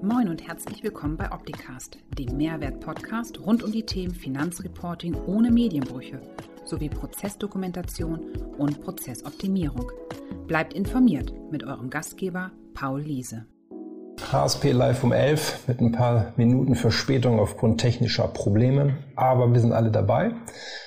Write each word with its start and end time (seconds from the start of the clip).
Moin 0.00 0.28
und 0.28 0.46
herzlich 0.46 0.84
willkommen 0.84 1.16
bei 1.16 1.32
Opticast, 1.32 1.98
dem 2.16 2.36
Mehrwert-Podcast 2.36 3.40
rund 3.44 3.64
um 3.64 3.72
die 3.72 3.84
Themen 3.84 4.14
Finanzreporting 4.14 5.16
ohne 5.26 5.50
Medienbrüche 5.50 6.20
sowie 6.64 6.88
Prozessdokumentation 6.88 8.20
und 8.58 8.80
Prozessoptimierung. 8.80 9.90
Bleibt 10.46 10.72
informiert 10.72 11.32
mit 11.50 11.64
eurem 11.64 11.90
Gastgeber 11.90 12.52
Paul 12.74 13.00
Liese. 13.00 13.46
HSP 14.30 14.70
live 14.70 15.02
um 15.02 15.12
11 15.12 15.66
mit 15.66 15.80
ein 15.80 15.90
paar 15.90 16.32
Minuten 16.36 16.76
Verspätung 16.76 17.40
aufgrund 17.40 17.80
technischer 17.80 18.28
Probleme, 18.28 18.98
aber 19.16 19.52
wir 19.52 19.60
sind 19.60 19.72
alle 19.72 19.90
dabei. 19.90 20.32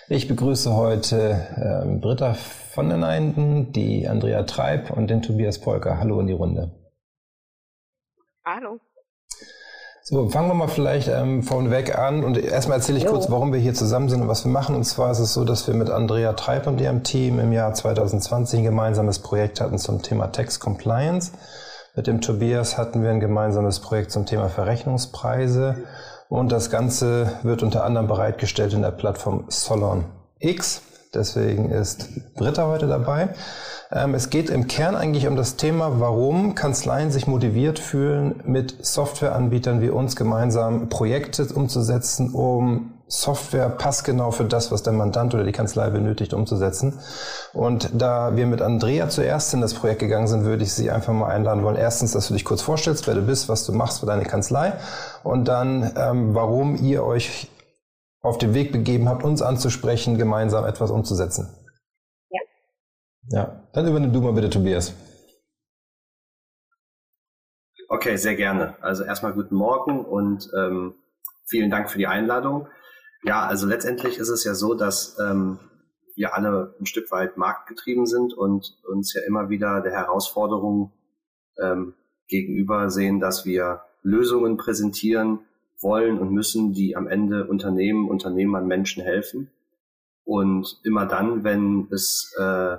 Ich 0.07 0.29
begrüße 0.29 0.73
heute 0.73 1.47
äh, 1.57 1.97
Britta 1.97 2.33
von 2.33 2.89
den 2.89 3.03
Einden, 3.03 3.73
die 3.73 4.07
Andrea 4.07 4.43
Treib 4.43 4.89
und 4.89 5.09
den 5.09 5.21
Tobias 5.21 5.59
Polker. 5.59 5.97
Hallo 5.97 6.21
in 6.21 6.27
die 6.27 6.33
Runde. 6.33 6.71
Hallo. 8.45 8.79
So, 10.13 10.27
fangen 10.27 10.49
wir 10.49 10.55
mal 10.55 10.67
vielleicht 10.67 11.07
ähm, 11.07 11.41
vorneweg 11.41 11.97
an 11.97 12.25
und 12.25 12.37
erstmal 12.37 12.79
erzähle 12.79 12.97
ich 12.97 13.05
jo. 13.05 13.11
kurz, 13.11 13.31
warum 13.31 13.53
wir 13.53 13.61
hier 13.61 13.73
zusammen 13.73 14.09
sind 14.09 14.19
und 14.19 14.27
was 14.27 14.43
wir 14.43 14.51
machen. 14.51 14.75
Und 14.75 14.83
zwar 14.83 15.09
ist 15.11 15.19
es 15.19 15.33
so, 15.33 15.45
dass 15.45 15.65
wir 15.67 15.73
mit 15.73 15.89
Andrea 15.89 16.33
Treib 16.33 16.67
und 16.67 16.81
ihrem 16.81 17.03
Team 17.03 17.39
im 17.39 17.53
Jahr 17.53 17.73
2020 17.73 18.59
ein 18.59 18.65
gemeinsames 18.65 19.19
Projekt 19.19 19.61
hatten 19.61 19.77
zum 19.77 20.01
Thema 20.01 20.27
Tax 20.27 20.59
Compliance. 20.59 21.31
Mit 21.95 22.07
dem 22.07 22.19
Tobias 22.19 22.77
hatten 22.77 23.01
wir 23.01 23.09
ein 23.09 23.21
gemeinsames 23.21 23.79
Projekt 23.79 24.11
zum 24.11 24.25
Thema 24.25 24.49
Verrechnungspreise 24.49 25.77
und 26.27 26.51
das 26.51 26.69
Ganze 26.69 27.31
wird 27.43 27.63
unter 27.63 27.85
anderem 27.85 28.07
bereitgestellt 28.07 28.73
in 28.73 28.81
der 28.81 28.91
Plattform 28.91 29.45
Solon 29.47 30.03
X. 30.39 30.81
Deswegen 31.13 31.71
ist 31.71 32.35
Britta 32.35 32.67
heute 32.67 32.87
dabei. 32.87 33.29
Ähm, 33.93 34.13
es 34.13 34.29
geht 34.29 34.49
im 34.49 34.67
Kern 34.67 34.95
eigentlich 34.95 35.27
um 35.27 35.35
das 35.35 35.57
Thema, 35.57 35.99
warum 35.99 36.55
Kanzleien 36.55 37.11
sich 37.11 37.27
motiviert 37.27 37.79
fühlen, 37.79 38.41
mit 38.45 38.85
Softwareanbietern 38.85 39.81
wie 39.81 39.89
uns 39.89 40.15
gemeinsam 40.15 40.89
Projekte 40.89 41.45
umzusetzen, 41.53 42.33
um 42.33 42.93
Software 43.07 43.67
passgenau 43.67 44.31
für 44.31 44.45
das, 44.45 44.71
was 44.71 44.83
der 44.83 44.93
Mandant 44.93 45.33
oder 45.33 45.43
die 45.43 45.51
Kanzlei 45.51 45.89
benötigt, 45.89 46.33
umzusetzen. 46.33 46.99
Und 47.51 47.89
da 47.93 48.37
wir 48.37 48.47
mit 48.47 48.61
Andrea 48.61 49.09
zuerst 49.09 49.53
in 49.53 49.59
das 49.59 49.73
Projekt 49.73 49.99
gegangen 49.99 50.27
sind, 50.27 50.45
würde 50.45 50.63
ich 50.63 50.71
Sie 50.71 50.89
einfach 50.89 51.11
mal 51.11 51.27
einladen 51.27 51.63
wollen. 51.63 51.75
Erstens, 51.75 52.13
dass 52.13 52.29
du 52.29 52.33
dich 52.33 52.45
kurz 52.45 52.61
vorstellst, 52.61 53.07
wer 53.07 53.15
du 53.15 53.21
bist, 53.21 53.49
was 53.49 53.65
du 53.65 53.73
machst 53.73 53.99
für 53.99 54.05
deine 54.05 54.23
Kanzlei 54.23 54.71
und 55.23 55.49
dann, 55.49 55.91
ähm, 55.97 56.33
warum 56.33 56.77
ihr 56.81 57.03
euch 57.03 57.49
auf 58.21 58.37
den 58.37 58.53
Weg 58.53 58.71
begeben 58.71 59.09
habt, 59.09 59.25
uns 59.25 59.41
anzusprechen, 59.41 60.17
gemeinsam 60.17 60.63
etwas 60.63 60.89
umzusetzen. 60.89 61.49
Ja, 63.31 63.63
dann 63.73 63.87
übernimm 63.87 64.11
du 64.11 64.21
mal 64.21 64.33
bitte, 64.33 64.49
Tobias. 64.49 64.93
Okay, 67.87 68.17
sehr 68.17 68.35
gerne. 68.35 68.75
Also 68.81 69.03
erstmal 69.03 69.33
guten 69.33 69.55
Morgen 69.55 70.03
und 70.03 70.49
ähm, 70.57 70.95
vielen 71.45 71.69
Dank 71.69 71.89
für 71.89 71.97
die 71.97 72.07
Einladung. 72.07 72.67
Ja, 73.23 73.45
also 73.45 73.67
letztendlich 73.67 74.17
ist 74.17 74.29
es 74.29 74.43
ja 74.43 74.53
so, 74.53 74.73
dass 74.73 75.17
ähm, 75.19 75.59
wir 76.15 76.35
alle 76.35 76.75
ein 76.79 76.85
Stück 76.85 77.09
weit 77.11 77.37
marktgetrieben 77.37 78.05
sind 78.05 78.33
und 78.33 78.77
uns 78.89 79.13
ja 79.13 79.21
immer 79.25 79.49
wieder 79.49 79.81
der 79.81 79.93
Herausforderung 79.93 80.91
ähm, 81.61 81.93
gegenüber 82.27 82.89
sehen, 82.89 83.19
dass 83.19 83.45
wir 83.45 83.81
Lösungen 84.03 84.57
präsentieren 84.57 85.39
wollen 85.79 86.19
und 86.19 86.31
müssen, 86.31 86.73
die 86.73 86.95
am 86.97 87.07
Ende 87.07 87.47
Unternehmen, 87.47 88.09
Unternehmern, 88.09 88.67
Menschen 88.67 89.03
helfen. 89.03 89.51
Und 90.23 90.79
immer 90.83 91.05
dann, 91.05 91.43
wenn 91.43 91.87
es 91.91 92.33
äh, 92.39 92.77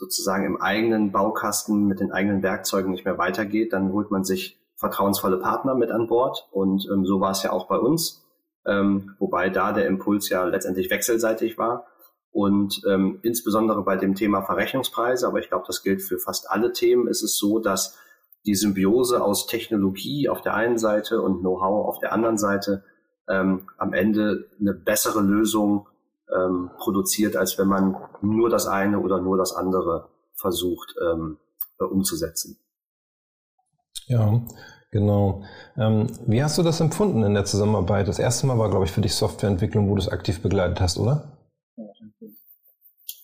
sozusagen 0.00 0.46
im 0.46 0.62
eigenen 0.62 1.12
Baukasten 1.12 1.86
mit 1.86 2.00
den 2.00 2.10
eigenen 2.10 2.42
Werkzeugen 2.42 2.90
nicht 2.90 3.04
mehr 3.04 3.18
weitergeht, 3.18 3.74
dann 3.74 3.92
holt 3.92 4.10
man 4.10 4.24
sich 4.24 4.58
vertrauensvolle 4.76 5.36
Partner 5.36 5.74
mit 5.74 5.90
an 5.90 6.06
Bord. 6.06 6.48
Und 6.52 6.88
ähm, 6.90 7.04
so 7.04 7.20
war 7.20 7.32
es 7.32 7.42
ja 7.42 7.52
auch 7.52 7.68
bei 7.68 7.76
uns, 7.76 8.24
ähm, 8.66 9.14
wobei 9.18 9.50
da 9.50 9.72
der 9.72 9.86
Impuls 9.86 10.30
ja 10.30 10.42
letztendlich 10.44 10.88
wechselseitig 10.88 11.58
war. 11.58 11.86
Und 12.32 12.80
ähm, 12.88 13.18
insbesondere 13.20 13.84
bei 13.84 13.96
dem 13.96 14.14
Thema 14.14 14.40
Verrechnungspreise, 14.40 15.26
aber 15.26 15.38
ich 15.38 15.48
glaube, 15.48 15.64
das 15.66 15.82
gilt 15.82 16.00
für 16.00 16.18
fast 16.18 16.50
alle 16.50 16.72
Themen, 16.72 17.06
ist 17.06 17.22
es 17.22 17.36
so, 17.36 17.58
dass 17.58 17.98
die 18.46 18.54
Symbiose 18.54 19.22
aus 19.22 19.46
Technologie 19.46 20.30
auf 20.30 20.40
der 20.40 20.54
einen 20.54 20.78
Seite 20.78 21.20
und 21.20 21.40
Know-how 21.40 21.86
auf 21.86 21.98
der 21.98 22.14
anderen 22.14 22.38
Seite 22.38 22.84
ähm, 23.28 23.68
am 23.76 23.92
Ende 23.92 24.48
eine 24.58 24.72
bessere 24.72 25.20
Lösung 25.20 25.89
ähm, 26.34 26.70
produziert, 26.78 27.36
als 27.36 27.58
wenn 27.58 27.68
man 27.68 27.96
nur 28.22 28.50
das 28.50 28.66
eine 28.66 28.98
oder 29.00 29.20
nur 29.20 29.36
das 29.36 29.54
andere 29.54 30.08
versucht 30.34 30.94
ähm, 31.02 31.38
äh, 31.78 31.84
umzusetzen. 31.84 32.58
Ja, 34.06 34.40
genau. 34.90 35.44
Ähm, 35.76 36.08
wie 36.26 36.42
hast 36.42 36.58
du 36.58 36.62
das 36.62 36.80
empfunden 36.80 37.22
in 37.22 37.34
der 37.34 37.44
Zusammenarbeit? 37.44 38.08
Das 38.08 38.18
erste 38.18 38.46
Mal 38.46 38.58
war, 38.58 38.70
glaube 38.70 38.84
ich, 38.84 38.90
für 38.90 39.00
dich 39.00 39.14
Softwareentwicklung, 39.14 39.88
wo 39.88 39.94
du 39.94 40.00
es 40.00 40.08
aktiv 40.08 40.42
begleitet 40.42 40.80
hast, 40.80 40.98
oder? 40.98 41.36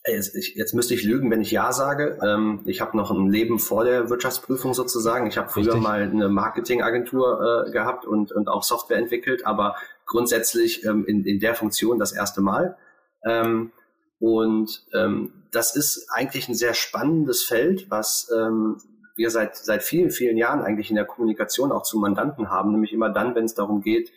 Jetzt, 0.07 0.37
ich, 0.37 0.55
jetzt 0.55 0.73
müsste 0.73 0.95
ich 0.95 1.03
lügen, 1.03 1.31
wenn 1.33 1.41
ich 1.41 1.51
Ja 1.51 1.73
sage. 1.73 2.19
Ähm, 2.23 2.61
ich 2.65 2.81
habe 2.81 2.97
noch 2.97 3.11
ein 3.11 3.29
Leben 3.29 3.59
vor 3.59 3.85
der 3.85 4.09
Wirtschaftsprüfung 4.09 4.73
sozusagen. 4.73 5.27
Ich 5.27 5.37
habe 5.37 5.49
früher 5.49 5.75
Richtig. 5.75 5.83
mal 5.83 6.03
eine 6.03 6.29
Marketingagentur 6.29 7.67
äh, 7.67 7.71
gehabt 7.73 8.07
und, 8.07 8.31
und 8.31 8.47
auch 8.47 8.63
Software 8.63 8.99
entwickelt, 8.99 9.45
aber 9.45 9.75
grundsätzlich 10.05 10.85
ähm, 10.85 11.05
in, 11.07 11.25
in 11.25 11.41
der 11.41 11.57
Funktion 11.57 11.99
das 11.99 12.13
erste 12.13 12.41
Mal. 12.41 12.77
Ähm, 13.25 13.73
und 14.19 14.85
ähm, 14.95 15.33
das 15.53 15.77
ist 15.77 16.09
eigentlich 16.11 16.49
ein 16.49 16.55
sehr 16.55 16.75
spannendes 16.75 17.43
Feld, 17.43 17.91
was 17.91 18.31
ähm, 18.35 18.79
wir 19.17 19.31
seit, 19.31 19.57
seit 19.57 19.83
vielen, 19.83 20.11
vielen 20.11 20.37
Jahren 20.37 20.61
eigentlich 20.61 20.91
in 20.91 20.97
der 20.97 21.05
Kommunikation 21.05 21.73
auch 21.73 21.83
zu 21.83 21.99
Mandanten 21.99 22.51
haben, 22.51 22.73
nämlich 22.73 22.93
immer 22.93 23.11
dann, 23.11 23.35
wenn 23.35 23.45
es 23.45 23.55
darum 23.55 23.81
geht, 23.81 24.13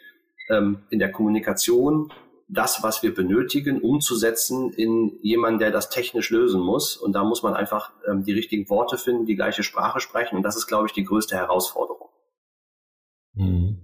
ähm, 0.49 0.79
in 0.89 0.99
der 0.99 1.11
Kommunikation 1.11 2.11
das, 2.49 2.81
was 2.81 3.03
wir 3.03 3.13
benötigen, 3.13 3.79
umzusetzen 3.79 4.73
in 4.73 5.19
jemanden, 5.21 5.59
der 5.59 5.71
das 5.71 5.89
technisch 5.89 6.31
lösen 6.31 6.59
muss. 6.59 6.97
Und 6.97 7.13
da 7.13 7.23
muss 7.23 7.43
man 7.43 7.53
einfach 7.53 7.91
ähm, 8.09 8.23
die 8.23 8.33
richtigen 8.33 8.67
Worte 8.69 8.97
finden, 8.97 9.27
die 9.27 9.35
gleiche 9.35 9.61
Sprache 9.61 9.99
sprechen. 9.99 10.35
Und 10.35 10.43
das 10.43 10.57
ist, 10.57 10.65
glaube 10.65 10.87
ich, 10.87 10.93
die 10.93 11.03
größte 11.03 11.35
Herausforderung. 11.35 12.09
Mhm. 13.33 13.81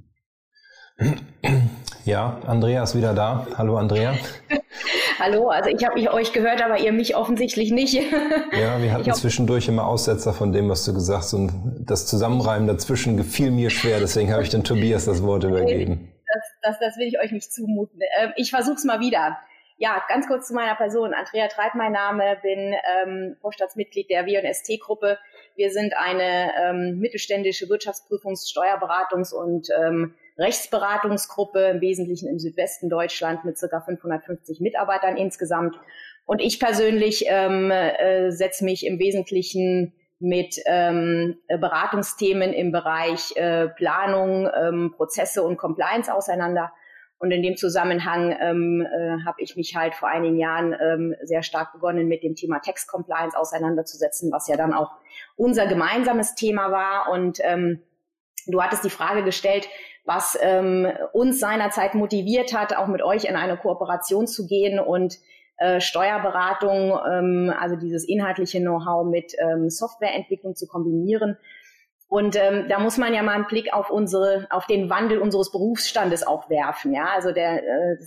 Ja, 2.06 2.40
Andrea 2.48 2.84
ist 2.84 2.96
wieder 2.96 3.14
da. 3.14 3.48
Hallo 3.56 3.78
Andrea. 3.78 4.16
Hallo, 5.18 5.48
also 5.50 5.70
ich 5.70 5.86
habe 5.86 6.14
euch 6.14 6.34
gehört, 6.34 6.62
aber 6.62 6.78
ihr 6.80 6.92
mich 6.92 7.16
offensichtlich 7.16 7.72
nicht. 7.72 7.94
ja, 8.52 8.82
wir 8.82 8.92
hatten 8.92 9.14
zwischendurch 9.14 9.68
immer 9.68 9.88
Aussetzer 9.88 10.34
von 10.34 10.52
dem, 10.52 10.70
was 10.70 10.84
du 10.84 10.94
gesagt 10.94 11.20
hast. 11.20 11.34
Und 11.34 11.86
das 11.86 12.06
Zusammenreimen 12.06 12.68
dazwischen 12.68 13.16
gefiel 13.16 13.52
mir 13.52 13.70
schwer, 13.70 14.00
deswegen 14.00 14.32
habe 14.34 14.44
ich 14.44 14.50
den 14.50 14.64
Tobias 14.64 15.06
das 15.06 15.24
Wort 15.24 15.44
übergeben. 15.46 16.12
Das, 16.28 16.44
das, 16.62 16.80
das 16.80 16.98
will 16.98 17.08
ich 17.08 17.20
euch 17.20 17.32
nicht 17.32 17.52
zumuten. 17.54 18.00
Ähm, 18.20 18.34
ich 18.36 18.50
versuche 18.50 18.76
es 18.76 18.84
mal 18.84 19.00
wieder. 19.00 19.38
Ja, 19.78 20.02
ganz 20.10 20.28
kurz 20.28 20.48
zu 20.48 20.54
meiner 20.54 20.76
Person. 20.76 21.14
Andrea 21.14 21.48
Treib 21.48 21.76
mein 21.76 21.92
Name, 21.94 22.38
bin 22.42 22.74
ähm, 23.04 23.38
Vorstandsmitglied 23.42 24.10
der 24.10 24.26
W&ST-Gruppe. 24.26 25.18
Wir 25.56 25.70
sind 25.72 25.94
eine 25.96 26.52
ähm, 26.62 27.00
mittelständische 27.00 27.68
Wirtschaftsprüfungs-, 27.68 28.54
Steuerberatungs- 28.54 29.34
und 29.34 29.68
ähm, 29.78 30.16
Rechtsberatungsgruppe, 30.38 31.60
im 31.66 31.82
Wesentlichen 31.82 32.30
im 32.30 32.40
Südwesten 32.40 32.90
Deutschland 32.90 33.46
mit 33.46 33.58
circa 33.58 33.82
550 33.82 34.60
Mitarbeitern 34.60 35.18
insgesamt. 35.18 35.76
Und 36.26 36.42
ich 36.42 36.60
persönlich 36.60 37.26
ähm, 37.28 37.72
äh, 37.72 38.32
setze 38.32 38.66
mich 38.66 38.86
im 38.86 39.00
Wesentlichen 39.00 39.94
mit 40.20 40.58
ähm, 40.66 41.38
Beratungsthemen 41.48 42.54
im 42.54 42.72
Bereich 42.72 43.36
äh, 43.36 43.68
Planung, 43.68 44.50
ähm, 44.56 44.94
Prozesse 44.96 45.44
und 45.44 45.58
Compliance 45.58 46.14
auseinander. 46.14 46.72
Und 47.18 47.32
in 47.32 47.42
dem 47.42 47.56
Zusammenhang 47.56 48.36
ähm, 48.42 48.86
äh, 48.86 49.26
habe 49.26 49.42
ich 49.42 49.56
mich 49.56 49.76
halt 49.76 49.96
vor 49.96 50.10
einigen 50.10 50.38
Jahren 50.38 50.76
ähm, 50.82 51.16
sehr 51.24 51.44
stark 51.44 51.74
begonnen, 51.74 52.08
mit 52.08 52.24
dem 52.24 52.36
Thema 52.36 52.60
Text 52.60 52.90
Compliance 52.90 53.38
auseinanderzusetzen, 53.38 54.32
was 54.32 54.48
ja 54.48 54.58
dann 54.58 54.74
auch 54.74 54.92
unser 55.36 55.66
gemeinsames 55.66 56.36
Thema 56.36 56.72
war. 56.72 57.12
Und 57.12 57.40
ähm, 57.42 57.82
du 58.48 58.62
hattest 58.62 58.84
die 58.84 58.90
Frage 58.90 59.24
gestellt, 59.24 59.68
was 60.06 60.38
ähm, 60.42 60.88
uns 61.14 61.40
seinerzeit 61.40 61.96
motiviert 61.96 62.54
hat, 62.54 62.76
auch 62.76 62.88
mit 62.88 63.02
euch 63.02 63.26
in 63.26 63.36
eine 63.36 63.58
Kooperation 63.58 64.28
zu 64.28 64.48
gehen 64.48 64.80
und 64.80 65.18
äh, 65.58 65.80
Steuerberatung, 65.80 67.00
ähm, 67.10 67.54
also 67.60 67.76
dieses 67.76 68.08
inhaltliche 68.08 68.60
Know-how 68.60 69.06
mit 69.06 69.34
ähm, 69.40 69.70
Softwareentwicklung 69.70 70.56
zu 70.56 70.68
kombinieren. 70.68 71.38
Und 72.08 72.36
ähm, 72.36 72.68
da 72.70 72.80
muss 72.80 72.98
man 72.98 73.14
ja 73.14 73.24
mal 73.24 73.34
einen 73.34 73.48
Blick 73.48 73.74
auf 73.74 73.90
unsere, 73.90 74.48
auf 74.52 74.68
den 74.68 74.90
Wandel 74.90 75.18
unseres 75.18 75.52
Berufsstandes 75.52 76.26
auch 76.26 76.50
werfen. 76.50 76.94
Ja, 76.94 77.10
also 77.16 77.32
der, 77.32 77.64
äh, 77.64 77.98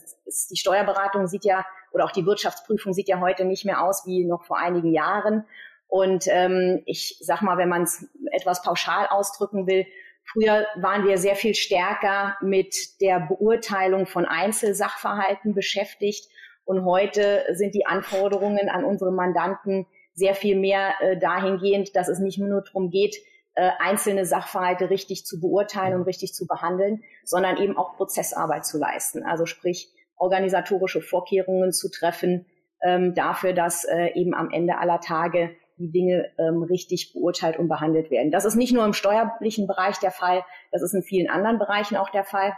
die 0.50 0.56
Steuerberatung 0.56 1.26
sieht 1.26 1.44
ja 1.44 1.64
oder 1.92 2.04
auch 2.04 2.12
die 2.12 2.26
Wirtschaftsprüfung 2.26 2.92
sieht 2.92 3.08
ja 3.08 3.20
heute 3.20 3.44
nicht 3.44 3.64
mehr 3.64 3.82
aus 3.82 4.06
wie 4.06 4.24
noch 4.24 4.44
vor 4.44 4.58
einigen 4.58 4.92
Jahren. 4.92 5.44
Und 5.88 6.26
ähm, 6.28 6.82
ich 6.84 7.18
sag 7.20 7.42
mal, 7.42 7.56
wenn 7.56 7.68
man 7.68 7.82
es 7.82 8.06
etwas 8.30 8.62
pauschal 8.62 9.06
ausdrücken 9.08 9.66
will, 9.66 9.86
Früher 10.32 10.66
waren 10.76 11.06
wir 11.06 11.16
sehr 11.18 11.36
viel 11.36 11.54
stärker 11.54 12.36
mit 12.42 13.00
der 13.00 13.20
Beurteilung 13.20 14.06
von 14.06 14.26
Einzelsachverhalten 14.26 15.54
beschäftigt 15.54 16.28
und 16.64 16.84
heute 16.84 17.46
sind 17.52 17.74
die 17.74 17.86
Anforderungen 17.86 18.68
an 18.68 18.84
unsere 18.84 19.10
Mandanten 19.10 19.86
sehr 20.12 20.34
viel 20.34 20.58
mehr 20.58 20.92
äh, 21.00 21.16
dahingehend, 21.16 21.96
dass 21.96 22.08
es 22.08 22.18
nicht 22.18 22.38
nur 22.38 22.62
darum 22.62 22.90
geht, 22.90 23.16
äh, 23.54 23.70
einzelne 23.78 24.26
Sachverhalte 24.26 24.90
richtig 24.90 25.24
zu 25.24 25.40
beurteilen 25.40 25.94
und 25.94 26.02
richtig 26.02 26.34
zu 26.34 26.46
behandeln, 26.46 27.02
sondern 27.24 27.56
eben 27.56 27.76
auch 27.78 27.96
Prozessarbeit 27.96 28.66
zu 28.66 28.78
leisten. 28.78 29.24
Also 29.24 29.46
sprich 29.46 29.88
organisatorische 30.16 31.00
Vorkehrungen 31.00 31.72
zu 31.72 31.90
treffen 31.90 32.46
ähm, 32.82 33.14
dafür, 33.14 33.54
dass 33.54 33.84
äh, 33.84 34.12
eben 34.14 34.34
am 34.34 34.50
Ende 34.50 34.78
aller 34.78 35.00
Tage 35.00 35.56
die 35.78 35.90
Dinge 35.90 36.30
ähm, 36.38 36.62
richtig 36.62 37.12
beurteilt 37.12 37.58
und 37.58 37.68
behandelt 37.68 38.10
werden. 38.10 38.30
Das 38.30 38.44
ist 38.44 38.56
nicht 38.56 38.72
nur 38.72 38.84
im 38.84 38.92
steuerlichen 38.92 39.66
Bereich 39.66 39.98
der 39.98 40.10
Fall, 40.10 40.44
das 40.72 40.82
ist 40.82 40.94
in 40.94 41.02
vielen 41.02 41.28
anderen 41.28 41.58
Bereichen 41.58 41.96
auch 41.96 42.10
der 42.10 42.24
Fall. 42.24 42.52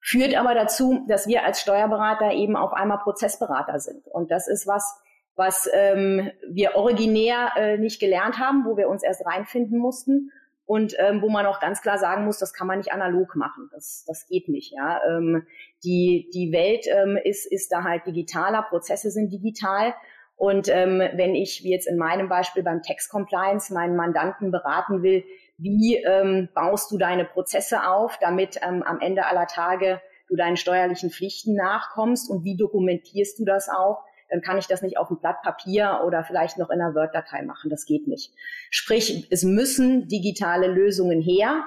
Führt 0.00 0.34
aber 0.34 0.54
dazu, 0.54 1.04
dass 1.08 1.26
wir 1.26 1.44
als 1.44 1.60
Steuerberater 1.60 2.32
eben 2.32 2.56
auf 2.56 2.72
einmal 2.72 2.98
Prozessberater 2.98 3.80
sind. 3.80 4.06
Und 4.08 4.30
das 4.30 4.48
ist 4.48 4.66
was, 4.66 5.00
was 5.36 5.68
ähm, 5.72 6.30
wir 6.48 6.76
originär 6.76 7.52
äh, 7.56 7.78
nicht 7.78 8.00
gelernt 8.00 8.38
haben, 8.38 8.64
wo 8.66 8.76
wir 8.76 8.88
uns 8.88 9.02
erst 9.02 9.24
reinfinden 9.24 9.78
mussten 9.78 10.30
und 10.66 10.94
ähm, 10.98 11.20
wo 11.20 11.28
man 11.28 11.46
auch 11.46 11.60
ganz 11.60 11.82
klar 11.82 11.98
sagen 11.98 12.24
muss, 12.24 12.38
das 12.38 12.52
kann 12.52 12.66
man 12.66 12.78
nicht 12.78 12.92
analog 12.92 13.36
machen, 13.36 13.68
das, 13.72 14.04
das 14.06 14.26
geht 14.26 14.48
nicht. 14.48 14.72
Ja, 14.72 15.00
ähm, 15.06 15.46
die 15.84 16.30
die 16.32 16.52
Welt 16.52 16.86
ähm, 16.88 17.18
ist 17.22 17.50
ist 17.50 17.72
da 17.72 17.82
halt 17.82 18.06
digitaler, 18.06 18.62
Prozesse 18.62 19.10
sind 19.10 19.32
digital 19.32 19.94
und 20.36 20.68
ähm, 20.68 21.00
wenn 21.14 21.34
ich 21.34 21.62
wie 21.62 21.70
jetzt 21.70 21.86
in 21.86 21.96
meinem 21.96 22.28
Beispiel 22.28 22.62
beim 22.62 22.82
Tax 22.82 23.08
Compliance 23.08 23.72
meinen 23.72 23.96
Mandanten 23.96 24.50
beraten 24.50 25.02
will, 25.02 25.24
wie 25.58 25.96
ähm, 25.96 26.48
baust 26.54 26.90
du 26.90 26.98
deine 26.98 27.24
Prozesse 27.24 27.86
auf, 27.86 28.18
damit 28.20 28.58
ähm, 28.62 28.82
am 28.82 29.00
Ende 29.00 29.26
aller 29.26 29.46
Tage 29.46 30.00
du 30.28 30.36
deinen 30.36 30.56
steuerlichen 30.56 31.10
Pflichten 31.10 31.54
nachkommst 31.54 32.30
und 32.30 32.44
wie 32.44 32.56
dokumentierst 32.56 33.38
du 33.38 33.44
das 33.44 33.68
auch, 33.68 34.02
dann 34.30 34.40
kann 34.40 34.58
ich 34.58 34.66
das 34.66 34.82
nicht 34.82 34.98
auf 34.98 35.10
einem 35.10 35.20
Blatt 35.20 35.42
Papier 35.42 36.00
oder 36.04 36.24
vielleicht 36.24 36.58
noch 36.58 36.70
in 36.70 36.80
einer 36.80 36.94
Word-Datei 36.94 37.42
machen. 37.42 37.70
Das 37.70 37.84
geht 37.84 38.08
nicht. 38.08 38.32
Sprich, 38.70 39.28
es 39.30 39.44
müssen 39.44 40.08
digitale 40.08 40.66
Lösungen 40.66 41.20
her. 41.20 41.62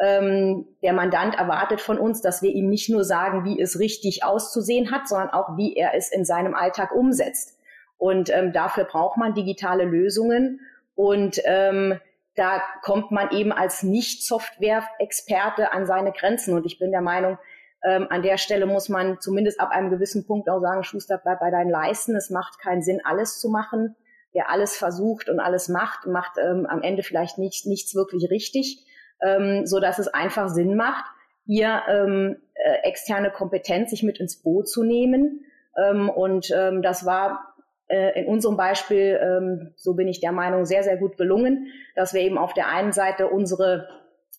Ähm, 0.00 0.66
der 0.82 0.92
Mandant 0.92 1.34
erwartet 1.34 1.80
von 1.80 1.98
uns, 1.98 2.20
dass 2.20 2.42
wir 2.42 2.50
ihm 2.50 2.68
nicht 2.68 2.88
nur 2.90 3.02
sagen, 3.02 3.44
wie 3.44 3.60
es 3.60 3.78
richtig 3.78 4.24
auszusehen 4.24 4.90
hat, 4.90 5.08
sondern 5.08 5.30
auch, 5.30 5.56
wie 5.56 5.74
er 5.74 5.94
es 5.94 6.12
in 6.12 6.24
seinem 6.24 6.54
Alltag 6.54 6.94
umsetzt. 6.94 7.58
Und 8.02 8.30
ähm, 8.30 8.52
dafür 8.52 8.82
braucht 8.82 9.16
man 9.16 9.32
digitale 9.32 9.84
Lösungen. 9.84 10.58
Und 10.96 11.40
ähm, 11.44 12.00
da 12.34 12.60
kommt 12.82 13.12
man 13.12 13.30
eben 13.30 13.52
als 13.52 13.84
Nicht-Software-Experte 13.84 15.70
an 15.70 15.86
seine 15.86 16.10
Grenzen. 16.10 16.52
Und 16.56 16.66
ich 16.66 16.80
bin 16.80 16.90
der 16.90 17.00
Meinung, 17.00 17.38
ähm, 17.84 18.08
an 18.10 18.22
der 18.22 18.38
Stelle 18.38 18.66
muss 18.66 18.88
man 18.88 19.20
zumindest 19.20 19.60
ab 19.60 19.70
einem 19.70 19.90
gewissen 19.90 20.26
Punkt 20.26 20.50
auch 20.50 20.58
sagen, 20.58 20.82
Schuster, 20.82 21.20
bleib 21.22 21.38
bei 21.38 21.52
deinen 21.52 21.70
Leisten. 21.70 22.16
Es 22.16 22.28
macht 22.28 22.58
keinen 22.58 22.82
Sinn, 22.82 23.00
alles 23.04 23.38
zu 23.38 23.48
machen. 23.50 23.94
Wer 24.32 24.50
alles 24.50 24.76
versucht 24.76 25.28
und 25.28 25.38
alles 25.38 25.68
macht, 25.68 26.08
macht 26.08 26.38
ähm, 26.44 26.66
am 26.66 26.82
Ende 26.82 27.04
vielleicht 27.04 27.38
nicht, 27.38 27.66
nichts 27.66 27.94
wirklich 27.94 28.28
richtig, 28.32 28.84
ähm, 29.24 29.64
so 29.64 29.78
dass 29.78 30.00
es 30.00 30.08
einfach 30.08 30.48
Sinn 30.48 30.74
macht, 30.74 31.04
hier 31.46 31.82
ähm, 31.88 32.42
äh, 32.54 32.88
externe 32.88 33.30
Kompetenz 33.30 33.90
sich 33.90 34.02
mit 34.02 34.18
ins 34.18 34.42
Boot 34.42 34.68
zu 34.68 34.82
nehmen. 34.82 35.44
Ähm, 35.76 36.10
und 36.10 36.50
ähm, 36.50 36.82
das 36.82 37.06
war 37.06 37.51
äh, 37.92 38.20
in 38.20 38.26
unserem 38.26 38.56
Beispiel, 38.56 39.20
ähm, 39.22 39.74
so 39.76 39.94
bin 39.94 40.08
ich 40.08 40.20
der 40.20 40.32
Meinung, 40.32 40.64
sehr, 40.64 40.82
sehr 40.82 40.96
gut 40.96 41.18
gelungen, 41.18 41.66
dass 41.94 42.14
wir 42.14 42.22
eben 42.22 42.38
auf 42.38 42.54
der 42.54 42.68
einen 42.68 42.92
Seite 42.92 43.28
unsere 43.28 43.88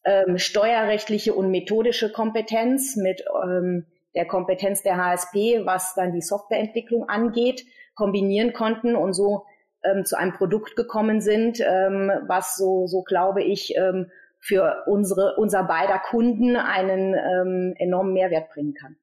ähm, 0.06 0.40
steuerrechtliche 0.40 1.34
und 1.34 1.52
methodische 1.52 2.12
Kompetenz 2.12 2.96
mit 2.96 3.24
ähm, 3.46 3.86
der 4.16 4.26
Kompetenz 4.26 4.82
der 4.82 4.98
HSP, 4.98 5.66
was 5.66 5.94
dann 5.96 6.14
die 6.14 6.22
Softwareentwicklung 6.22 7.08
angeht, 7.08 7.64
kombinieren 7.96 8.54
konnten 8.54 8.96
und 8.96 9.14
so 9.14 9.46
ähm, 9.84 10.04
zu 10.04 10.18
einem 10.18 10.34
Produkt 10.34 10.76
gekommen 10.76 11.22
sind, 11.22 11.60
ähm, 11.62 12.12
was 12.28 12.56
so, 12.56 12.88
so 12.88 13.04
glaube 13.04 13.44
ich, 13.44 13.76
ähm, 13.78 14.10
für 14.40 14.84
unsere, 14.88 15.36
unser 15.38 15.64
beider 15.64 16.00
Kunden 16.00 16.58
einen 16.58 17.14
ähm, 17.14 17.76
enormen 17.78 18.14
Mehrwert 18.14 18.50
bringen 18.50 18.74
kann. 18.74 18.98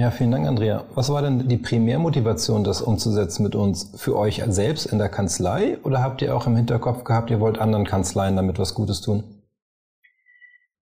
Ja, 0.00 0.12
vielen 0.12 0.30
Dank, 0.30 0.46
Andrea. 0.46 0.84
Was 0.94 1.12
war 1.12 1.22
denn 1.22 1.48
die 1.48 1.56
Primärmotivation, 1.56 2.62
das 2.62 2.80
umzusetzen 2.80 3.42
mit 3.42 3.56
uns? 3.56 4.00
Für 4.00 4.16
euch 4.16 4.40
selbst 4.46 4.86
in 4.86 4.98
der 4.98 5.08
Kanzlei 5.08 5.76
oder 5.82 6.04
habt 6.04 6.22
ihr 6.22 6.36
auch 6.36 6.46
im 6.46 6.54
Hinterkopf 6.54 7.02
gehabt, 7.02 7.30
ihr 7.30 7.40
wollt 7.40 7.58
anderen 7.58 7.84
Kanzleien 7.84 8.36
damit 8.36 8.60
was 8.60 8.74
Gutes 8.74 9.00
tun? 9.00 9.24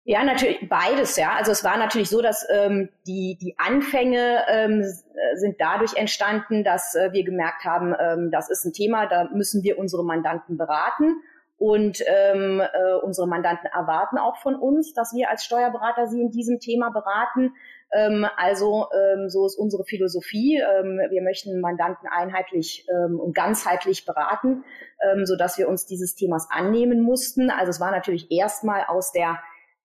Ja, 0.04 0.24
natürlich 0.24 0.66
beides, 0.66 1.16
ja. 1.16 1.34
Also 1.36 1.52
es 1.52 1.62
war 1.62 1.76
natürlich 1.76 2.08
so, 2.08 2.22
dass 2.22 2.46
ähm, 2.50 2.88
die, 3.06 3.36
die 3.38 3.54
Anfänge 3.58 4.44
ähm, 4.48 4.82
sind 5.34 5.56
dadurch 5.58 5.94
entstanden, 5.94 6.64
dass 6.64 6.94
äh, 6.94 7.12
wir 7.12 7.22
gemerkt 7.22 7.66
haben, 7.66 7.94
ähm, 8.00 8.30
das 8.30 8.48
ist 8.48 8.64
ein 8.64 8.72
Thema, 8.72 9.06
da 9.06 9.28
müssen 9.34 9.62
wir 9.62 9.78
unsere 9.78 10.06
Mandanten 10.06 10.56
beraten. 10.56 11.16
Und 11.58 12.02
ähm, 12.08 12.60
äh, 12.60 12.94
unsere 13.04 13.28
Mandanten 13.28 13.70
erwarten 13.72 14.18
auch 14.18 14.38
von 14.38 14.56
uns, 14.56 14.94
dass 14.94 15.14
wir 15.14 15.30
als 15.30 15.44
Steuerberater 15.44 16.08
sie 16.08 16.20
in 16.20 16.30
diesem 16.30 16.58
Thema 16.58 16.90
beraten. 16.90 17.52
Ähm, 17.92 18.26
also 18.36 18.86
ähm, 18.92 19.28
so 19.28 19.46
ist 19.46 19.56
unsere 19.56 19.84
Philosophie. 19.84 20.56
Ähm, 20.56 21.00
wir 21.10 21.22
möchten 21.22 21.60
Mandanten 21.60 22.08
einheitlich 22.08 22.86
ähm, 22.90 23.20
und 23.20 23.34
ganzheitlich 23.34 24.06
beraten, 24.06 24.64
ähm, 25.02 25.26
so 25.26 25.36
dass 25.36 25.58
wir 25.58 25.68
uns 25.68 25.86
dieses 25.86 26.14
Themas 26.14 26.48
annehmen 26.50 27.00
mussten. 27.00 27.50
Also 27.50 27.70
es 27.70 27.80
war 27.80 27.90
natürlich 27.90 28.30
erstmal 28.30 28.84
aus 28.86 29.12
der 29.12 29.38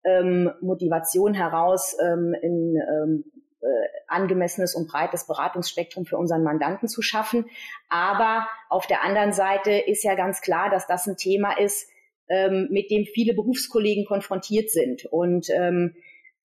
ähm, 0.04 0.52
Motivation 0.62 1.34
heraus 1.34 1.98
in 2.42 3.24
äh, 3.60 3.88
angemessenes 4.08 4.76
und 4.76 4.88
breites 4.88 5.26
Beratungsspektrum 5.26 6.06
für 6.06 6.18
unseren 6.18 6.44
Mandanten 6.44 6.88
zu 6.88 7.02
schaffen. 7.02 7.46
Aber 7.90 8.48
auf 8.70 8.88
der 8.88 9.04
anderen 9.04 9.34
Seite 9.34 9.72
ist 9.72 10.04
ja 10.04 10.16
ganz 10.16 10.42
klar, 10.42 10.70
dass 10.70 10.88
das 10.88 11.08
ein 11.08 11.18
Thema 11.18 11.58
ist, 11.58 11.90
ähm, 12.30 12.68
mit 12.70 12.92
dem 12.92 13.06
viele 13.06 13.34
Berufskollegen 13.34 14.06
konfrontiert 14.06 14.70
sind. 14.70 15.06
Und 15.06 15.50
ähm, 15.50 15.96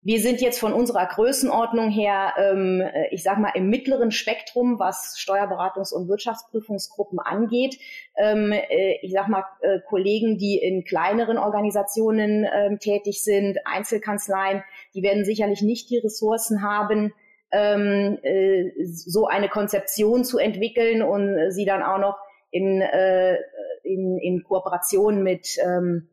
wir 0.03 0.21
sind 0.21 0.41
jetzt 0.41 0.61
von 0.61 0.73
unserer 0.73 1.07
Größenordnung 1.07 1.91
her, 1.91 2.35
ähm, 2.39 2.81
äh, 2.81 3.09
ich 3.11 3.23
sage 3.25 3.41
mal, 3.41 3.53
im 3.55 3.69
mittleren 3.69 4.13
Spektrum, 4.13 4.79
was 4.79 5.17
Steuerberatungs- 5.19 5.93
und 5.93 6.09
Wirtschaftsprüfungsgruppen 6.09 7.19
angeht. 7.19 7.79
Ähm, 8.17 8.53
äh, 8.53 8.99
ich 9.03 9.13
sage 9.13 9.31
mal, 9.31 9.45
äh, 9.61 9.81
Kollegen, 9.89 10.39
die 10.39 10.57
in 10.57 10.85
kleineren 10.85 11.37
Organisationen 11.37 12.47
ähm, 12.53 12.79
tätig 12.79 13.23
sind, 13.25 13.59
Einzelkanzleien, 13.65 14.63
die 14.95 15.03
werden 15.03 15.25
sicherlich 15.25 15.63
nicht 15.63 15.91
die 15.91 15.99
Ressourcen 15.99 16.63
haben, 16.63 17.13
ähm, 17.51 18.19
äh, 18.23 18.71
so 18.85 19.27
eine 19.27 19.49
Konzeption 19.49 20.25
zu 20.25 20.39
entwickeln 20.39 21.03
und 21.03 21.51
sie 21.51 21.65
dann 21.65 21.83
auch 21.83 21.99
noch 21.99 22.19
in, 22.51 22.81
äh, 22.81 23.37
in, 23.83 24.19
in 24.19 24.45
Kooperation 24.45 25.23
mit 25.23 25.57
ähm, 25.65 26.09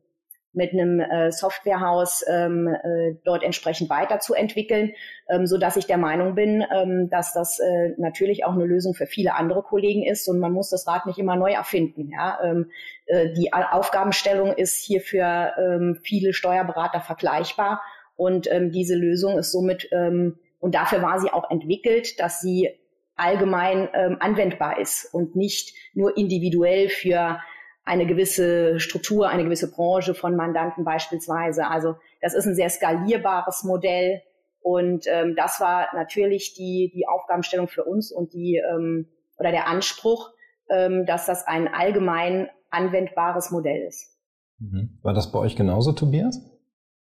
mit 0.55 0.73
einem 0.73 0.99
äh, 0.99 1.31
Softwarehaus 1.31 2.23
ähm, 2.27 2.67
äh, 2.67 3.15
dort 3.23 3.43
entsprechend 3.43 3.89
weiterzuentwickeln, 3.89 4.93
ähm, 5.29 5.45
so 5.45 5.57
dass 5.57 5.75
ich 5.75 5.85
der 5.85 5.97
Meinung 5.97 6.35
bin, 6.35 6.63
ähm, 6.73 7.09
dass 7.09 7.33
das 7.33 7.59
äh, 7.59 7.93
natürlich 7.97 8.45
auch 8.45 8.53
eine 8.53 8.65
Lösung 8.65 8.93
für 8.93 9.05
viele 9.05 9.35
andere 9.35 9.61
Kollegen 9.61 10.03
ist 10.03 10.27
und 10.27 10.39
man 10.39 10.53
muss 10.53 10.69
das 10.69 10.87
Rad 10.87 11.05
nicht 11.05 11.19
immer 11.19 11.35
neu 11.35 11.51
erfinden. 11.51 12.09
Ja? 12.09 12.39
Ähm, 12.43 12.71
äh, 13.05 13.33
die 13.33 13.53
Aufgabenstellung 13.53 14.53
ist 14.53 14.83
hier 14.83 15.01
für 15.01 15.53
ähm, 15.57 15.99
viele 16.03 16.33
Steuerberater 16.33 17.01
vergleichbar 17.01 17.81
und 18.15 18.51
ähm, 18.51 18.71
diese 18.71 18.95
Lösung 18.95 19.37
ist 19.37 19.51
somit 19.51 19.89
ähm, 19.91 20.39
und 20.59 20.73
dafür 20.73 21.01
war 21.01 21.19
sie 21.19 21.31
auch 21.31 21.51
entwickelt, 21.51 22.19
dass 22.19 22.39
sie 22.39 22.69
allgemein 23.15 23.87
ähm, 23.93 24.17
anwendbar 24.19 24.79
ist 24.79 25.13
und 25.13 25.35
nicht 25.35 25.73
nur 25.93 26.17
individuell 26.17 26.89
für 26.89 27.39
eine 27.85 28.07
gewisse 28.07 28.79
Struktur, 28.79 29.29
eine 29.29 29.43
gewisse 29.43 29.71
Branche 29.71 30.15
von 30.15 30.35
Mandanten 30.35 30.83
beispielsweise. 30.83 31.67
Also 31.67 31.95
das 32.21 32.33
ist 32.33 32.47
ein 32.47 32.55
sehr 32.55 32.69
skalierbares 32.69 33.63
Modell 33.63 34.21
und 34.59 35.05
ähm, 35.07 35.35
das 35.35 35.59
war 35.59 35.87
natürlich 35.93 36.55
die, 36.55 36.91
die 36.93 37.07
Aufgabenstellung 37.07 37.67
für 37.67 37.83
uns 37.83 38.11
und 38.11 38.33
die 38.33 38.57
ähm, 38.57 39.07
oder 39.37 39.51
der 39.51 39.67
Anspruch, 39.67 40.31
ähm, 40.69 41.05
dass 41.05 41.27
das 41.27 41.45
ein 41.45 41.67
allgemein 41.67 42.49
anwendbares 42.71 43.51
Modell 43.51 43.85
ist. 43.87 44.17
Mhm. 44.57 44.97
War 45.03 45.13
das 45.13 45.31
bei 45.31 45.37
euch 45.37 45.55
genauso, 45.55 45.91
Tobias? 45.91 46.41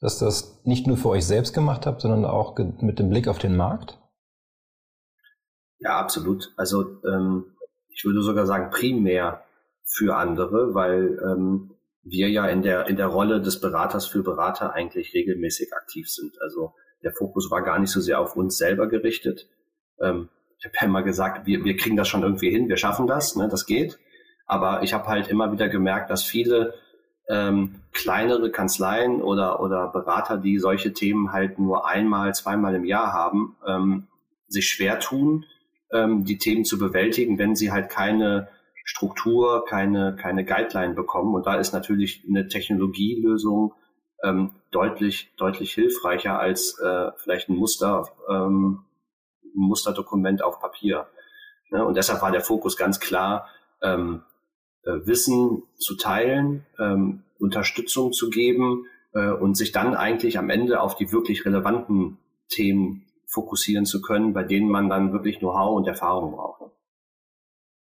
Dass 0.00 0.18
das 0.18 0.64
nicht 0.64 0.88
nur 0.88 0.96
für 0.96 1.10
euch 1.10 1.24
selbst 1.24 1.54
gemacht 1.54 1.86
habt, 1.86 2.00
sondern 2.00 2.24
auch 2.24 2.58
mit 2.58 2.98
dem 2.98 3.08
Blick 3.08 3.28
auf 3.28 3.38
den 3.38 3.56
Markt? 3.56 3.98
Ja, 5.78 6.00
absolut. 6.00 6.52
Also 6.56 7.00
ähm, 7.04 7.56
ich 7.88 8.04
würde 8.04 8.22
sogar 8.22 8.46
sagen, 8.46 8.70
primär 8.70 9.41
für 9.84 10.16
andere, 10.16 10.74
weil 10.74 11.18
ähm, 11.24 11.74
wir 12.02 12.28
ja 12.28 12.46
in 12.46 12.62
der, 12.62 12.88
in 12.88 12.96
der 12.96 13.06
Rolle 13.06 13.40
des 13.40 13.60
Beraters 13.60 14.06
für 14.06 14.22
Berater 14.22 14.72
eigentlich 14.72 15.14
regelmäßig 15.14 15.72
aktiv 15.74 16.08
sind. 16.08 16.40
Also 16.40 16.74
der 17.02 17.12
Fokus 17.12 17.50
war 17.50 17.62
gar 17.62 17.78
nicht 17.78 17.90
so 17.90 18.00
sehr 18.00 18.20
auf 18.20 18.36
uns 18.36 18.56
selber 18.56 18.88
gerichtet. 18.88 19.48
Ähm, 20.00 20.28
ich 20.58 20.64
habe 20.66 20.74
ja 20.80 20.86
immer 20.86 21.02
gesagt, 21.02 21.46
wir, 21.46 21.64
wir 21.64 21.76
kriegen 21.76 21.96
das 21.96 22.08
schon 22.08 22.22
irgendwie 22.22 22.50
hin, 22.50 22.68
wir 22.68 22.76
schaffen 22.76 23.06
das, 23.06 23.36
ne, 23.36 23.48
das 23.48 23.66
geht. 23.66 23.98
Aber 24.46 24.82
ich 24.82 24.92
habe 24.92 25.06
halt 25.06 25.28
immer 25.28 25.52
wieder 25.52 25.68
gemerkt, 25.68 26.10
dass 26.10 26.22
viele 26.22 26.74
ähm, 27.28 27.76
kleinere 27.92 28.50
Kanzleien 28.50 29.22
oder, 29.22 29.60
oder 29.60 29.88
Berater, 29.88 30.36
die 30.36 30.58
solche 30.58 30.92
Themen 30.92 31.32
halt 31.32 31.58
nur 31.58 31.88
einmal, 31.88 32.34
zweimal 32.34 32.74
im 32.74 32.84
Jahr 32.84 33.12
haben, 33.12 33.56
ähm, 33.66 34.08
sich 34.48 34.68
schwer 34.68 35.00
tun, 35.00 35.46
ähm, 35.92 36.24
die 36.24 36.38
Themen 36.38 36.64
zu 36.64 36.78
bewältigen, 36.78 37.38
wenn 37.38 37.56
sie 37.56 37.72
halt 37.72 37.90
keine 37.90 38.48
Struktur, 38.84 39.64
keine, 39.64 40.16
keine 40.16 40.44
Guideline 40.44 40.94
bekommen. 40.94 41.34
Und 41.34 41.46
da 41.46 41.54
ist 41.56 41.72
natürlich 41.72 42.24
eine 42.28 42.48
Technologielösung 42.48 43.74
ähm, 44.22 44.52
deutlich, 44.70 45.32
deutlich 45.36 45.72
hilfreicher 45.72 46.38
als 46.38 46.78
äh, 46.78 47.10
vielleicht 47.16 47.48
ein 47.48 47.56
Muster, 47.56 48.08
ähm, 48.28 48.84
Musterdokument 49.54 50.42
auf 50.42 50.60
Papier. 50.60 51.06
Ne? 51.70 51.84
Und 51.84 51.96
deshalb 51.96 52.22
war 52.22 52.32
der 52.32 52.40
Fokus 52.40 52.76
ganz 52.76 53.00
klar, 53.00 53.48
ähm, 53.82 54.22
äh, 54.84 54.92
Wissen 55.04 55.62
zu 55.76 55.96
teilen, 55.96 56.66
ähm, 56.78 57.24
Unterstützung 57.38 58.12
zu 58.12 58.30
geben 58.30 58.86
äh, 59.14 59.30
und 59.30 59.56
sich 59.56 59.72
dann 59.72 59.94
eigentlich 59.94 60.38
am 60.38 60.50
Ende 60.50 60.80
auf 60.80 60.96
die 60.96 61.12
wirklich 61.12 61.44
relevanten 61.44 62.18
Themen 62.48 63.06
fokussieren 63.26 63.86
zu 63.86 64.02
können, 64.02 64.32
bei 64.32 64.44
denen 64.44 64.68
man 64.68 64.88
dann 64.88 65.12
wirklich 65.12 65.38
Know-how 65.38 65.76
und 65.76 65.86
Erfahrung 65.86 66.32
braucht. 66.32 66.72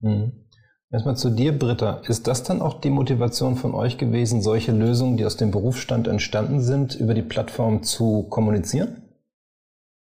Mhm. 0.00 0.41
Erstmal 0.92 1.16
zu 1.16 1.30
dir, 1.30 1.58
Britta. 1.58 2.02
Ist 2.06 2.26
das 2.26 2.42
dann 2.42 2.60
auch 2.60 2.78
die 2.78 2.90
Motivation 2.90 3.56
von 3.56 3.74
euch 3.74 3.96
gewesen, 3.96 4.42
solche 4.42 4.72
Lösungen, 4.72 5.16
die 5.16 5.24
aus 5.24 5.38
dem 5.38 5.50
Berufsstand 5.50 6.06
entstanden 6.06 6.60
sind, 6.60 6.94
über 6.94 7.14
die 7.14 7.22
Plattform 7.22 7.82
zu 7.82 8.24
kommunizieren? 8.28 9.02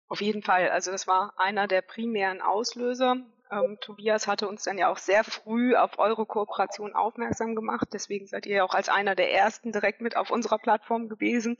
Auf 0.08 0.20
jeden 0.20 0.42
Fall. 0.42 0.68
Also 0.68 0.90
das 0.90 1.06
war 1.06 1.32
einer 1.38 1.66
der 1.66 1.80
primären 1.80 2.42
Auslöser. 2.42 3.16
Ähm, 3.50 3.78
Tobias 3.80 4.26
hatte 4.26 4.48
uns 4.48 4.64
dann 4.64 4.76
ja 4.76 4.92
auch 4.92 4.98
sehr 4.98 5.24
früh 5.24 5.74
auf 5.74 5.98
eure 5.98 6.26
Kooperation 6.26 6.94
aufmerksam 6.94 7.54
gemacht. 7.54 7.88
Deswegen 7.94 8.26
seid 8.26 8.44
ihr 8.44 8.56
ja 8.56 8.64
auch 8.64 8.74
als 8.74 8.90
einer 8.90 9.14
der 9.14 9.32
ersten 9.32 9.72
direkt 9.72 10.02
mit 10.02 10.14
auf 10.14 10.30
unserer 10.30 10.58
Plattform 10.58 11.08
gewesen. 11.08 11.56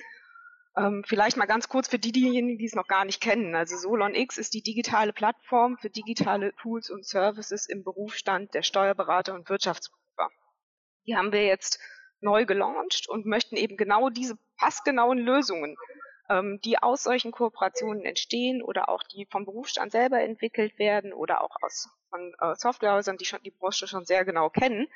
Ähm, 0.79 1.05
vielleicht 1.07 1.39
mal 1.39 1.47
ganz 1.47 1.69
kurz 1.69 1.89
für 1.89 1.99
die, 1.99 2.13
diejenigen, 2.13 2.59
die 2.59 2.67
es 2.67 2.75
noch 2.75 2.87
gar 2.87 3.05
nicht 3.07 3.23
kennen. 3.23 3.55
Also 3.55 3.77
Solon 3.79 4.15
X 4.15 4.37
ist 4.37 4.53
die 4.53 4.63
digitale 4.63 5.13
Plattform 5.13 5.79
für 5.79 5.89
digitale 5.89 6.55
Tools 6.57 6.91
und 6.91 7.07
Services 7.07 7.67
im 7.67 7.83
Berufsstand 7.83 8.53
der 8.53 8.63
Steuerberater 8.63 9.35
und 9.35 9.49
Wirtschaftsprüfer. 9.49 10.31
Die 11.07 11.17
haben 11.17 11.33
wir 11.33 11.47
jetzt 11.47 11.81
neu 12.21 12.45
gelauncht 12.45 13.09
und 13.09 13.25
möchten 13.25 13.57
eben 13.57 13.77
genau 13.77 14.11
diese 14.11 14.37
passgenauen 14.59 15.19
Lösungen, 15.19 15.77
ähm, 16.29 16.61
die 16.63 16.79
aus 16.79 17.05
solchen 17.05 17.33
Kooperationen 17.33 18.05
entstehen 18.05 18.63
oder 18.63 18.91
auch 18.91 19.03
die 19.03 19.27
vom 19.31 19.47
Berufsstand 19.47 19.93
selber 19.93 20.21
entwickelt 20.21 20.79
werden 20.79 21.15
oder 21.15 21.41
auch 21.41 21.57
aus 21.63 21.89
von 22.11 22.35
äh, 22.41 22.55
Softwarehäusern, 22.55 23.17
die 23.17 23.25
schon 23.25 23.43
die 23.43 23.51
Branche 23.51 23.87
schon 23.87 24.05
sehr 24.05 24.25
genau 24.25 24.51
kennen, 24.51 24.89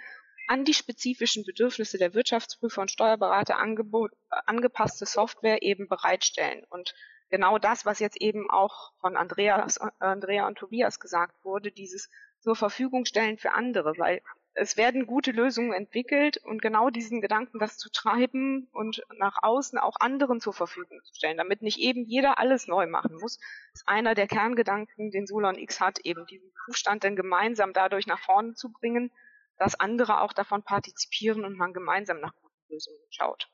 an 0.51 0.65
die 0.65 0.75
spezifischen 0.75 1.45
Bedürfnisse 1.45 1.97
der 1.97 2.13
Wirtschaftsprüfer 2.13 2.81
und 2.83 2.91
Steuerberater 2.91 3.57
angebot, 3.57 4.11
angepasste 4.47 5.07
Software 5.07 5.63
eben 5.63 5.87
bereitstellen. 5.87 6.65
Und 6.71 6.93
genau 7.29 7.61
das, 7.61 7.87
was 7.87 8.01
jetzt 8.01 8.21
eben 8.21 8.51
auch 8.51 8.91
von 9.01 9.17
Andreas, 9.17 9.79
Andrea 10.01 10.49
und 10.49 10.59
Tobias 10.59 10.99
gesagt 10.99 11.45
wurde, 11.45 11.71
dieses 11.71 12.11
zur 12.41 12.57
Verfügung 12.57 13.05
stellen 13.05 13.39
für 13.39 13.53
andere, 13.53 13.97
weil 13.97 14.23
es 14.55 14.77
werden 14.77 15.07
gute 15.07 15.31
Lösungen 15.31 15.73
entwickelt 15.73 16.39
und 16.39 16.61
genau 16.61 16.91
diesen 16.91 17.21
Gedanken, 17.21 17.61
das 17.61 17.79
zu 17.79 17.89
treiben 17.89 18.67
und 18.73 19.05
nach 19.19 19.45
außen 19.45 19.79
auch 19.79 20.01
anderen 20.01 20.41
zur 20.41 20.53
Verfügung 20.53 21.01
zu 21.05 21.15
stellen, 21.15 21.37
damit 21.37 21.63
nicht 21.63 21.79
eben 21.79 22.05
jeder 22.07 22.41
alles 22.41 22.67
neu 22.67 22.89
machen 22.89 23.15
muss, 23.21 23.39
ist 23.73 23.87
einer 23.87 24.17
der 24.17 24.27
Kerngedanken, 24.27 25.13
den 25.13 25.29
Solon 25.29 25.57
X 25.57 25.79
hat, 25.79 26.01
eben 26.01 26.27
diesen 26.27 26.51
Zustand 26.67 27.05
dann 27.05 27.15
gemeinsam 27.15 27.73
dadurch 27.73 28.09
nach 28.09 28.19
vorne 28.19 28.55
zu 28.55 28.73
bringen, 28.73 29.13
dass 29.61 29.79
andere 29.79 30.23
auch 30.23 30.33
davon 30.33 30.63
partizipieren 30.63 31.45
und 31.45 31.57
man 31.57 31.75
gemeinsam 31.75 32.19
nach 32.21 32.33
guten 32.41 32.73
Lösungen 32.73 32.99
schaut. 33.11 33.49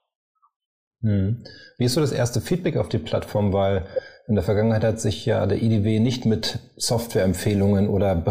Hm. 1.02 1.44
Wie 1.78 1.84
ist 1.84 1.94
so 1.94 2.00
das 2.00 2.12
erste 2.12 2.40
Feedback 2.40 2.76
auf 2.76 2.88
die 2.88 2.98
Plattform? 2.98 3.52
Weil 3.52 3.86
in 4.28 4.36
der 4.36 4.44
Vergangenheit 4.44 4.84
hat 4.84 5.00
sich 5.00 5.26
ja 5.26 5.44
der 5.46 5.60
IDW 5.60 5.98
nicht 5.98 6.25
mit 6.25 6.60
Softwareempfehlungen 6.76 7.88
oder 7.88 8.22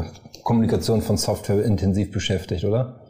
Kommunikation 0.44 1.02
von 1.02 1.18
Software 1.18 1.64
intensiv 1.66 2.12
beschäftigt, 2.12 2.64
oder? 2.64 3.06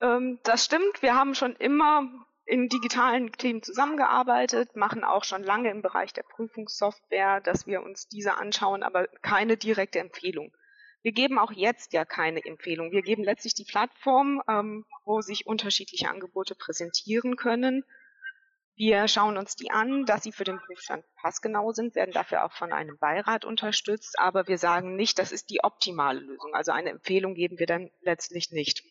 Ähm, 0.00 0.38
das 0.44 0.64
stimmt. 0.64 1.02
Wir 1.02 1.16
haben 1.16 1.34
schon 1.34 1.56
immer 1.56 2.08
in 2.46 2.68
digitalen 2.68 3.32
Themen 3.32 3.62
zusammengearbeitet, 3.62 4.76
machen 4.76 5.02
auch 5.02 5.24
schon 5.24 5.42
lange 5.42 5.70
im 5.70 5.82
Bereich 5.82 6.12
der 6.12 6.22
Prüfungssoftware, 6.22 7.40
dass 7.40 7.66
wir 7.66 7.82
uns 7.82 8.06
diese 8.06 8.38
anschauen, 8.38 8.84
aber 8.84 9.08
keine 9.22 9.56
direkte 9.56 9.98
Empfehlung. 9.98 10.52
Wir 11.02 11.12
geben 11.12 11.38
auch 11.38 11.52
jetzt 11.52 11.92
ja 11.92 12.04
keine 12.04 12.44
Empfehlung. 12.44 12.92
Wir 12.92 13.02
geben 13.02 13.24
letztlich 13.24 13.54
die 13.54 13.64
Plattform, 13.64 14.42
ähm, 14.48 14.84
wo 15.04 15.20
sich 15.22 15.46
unterschiedliche 15.46 16.10
Angebote 16.10 16.54
präsentieren 16.54 17.36
können. 17.36 17.84
Wir 18.76 19.08
schauen 19.08 19.36
uns 19.36 19.56
die 19.56 19.70
an, 19.70 20.06
dass 20.06 20.22
sie 20.22 20.32
für 20.32 20.44
den 20.44 20.58
Berufsstand 20.58 21.04
passgenau 21.16 21.72
sind, 21.72 21.94
werden 21.94 22.12
dafür 22.12 22.44
auch 22.44 22.52
von 22.52 22.72
einem 22.72 22.96
Beirat 22.98 23.44
unterstützt, 23.44 24.18
aber 24.18 24.48
wir 24.48 24.56
sagen 24.56 24.96
nicht, 24.96 25.18
das 25.18 25.32
ist 25.32 25.50
die 25.50 25.62
optimale 25.62 26.20
Lösung. 26.20 26.54
Also 26.54 26.72
eine 26.72 26.90
Empfehlung 26.90 27.34
geben 27.34 27.58
wir 27.58 27.66
dann 27.66 27.90
letztlich 28.00 28.50
nicht. 28.52 28.82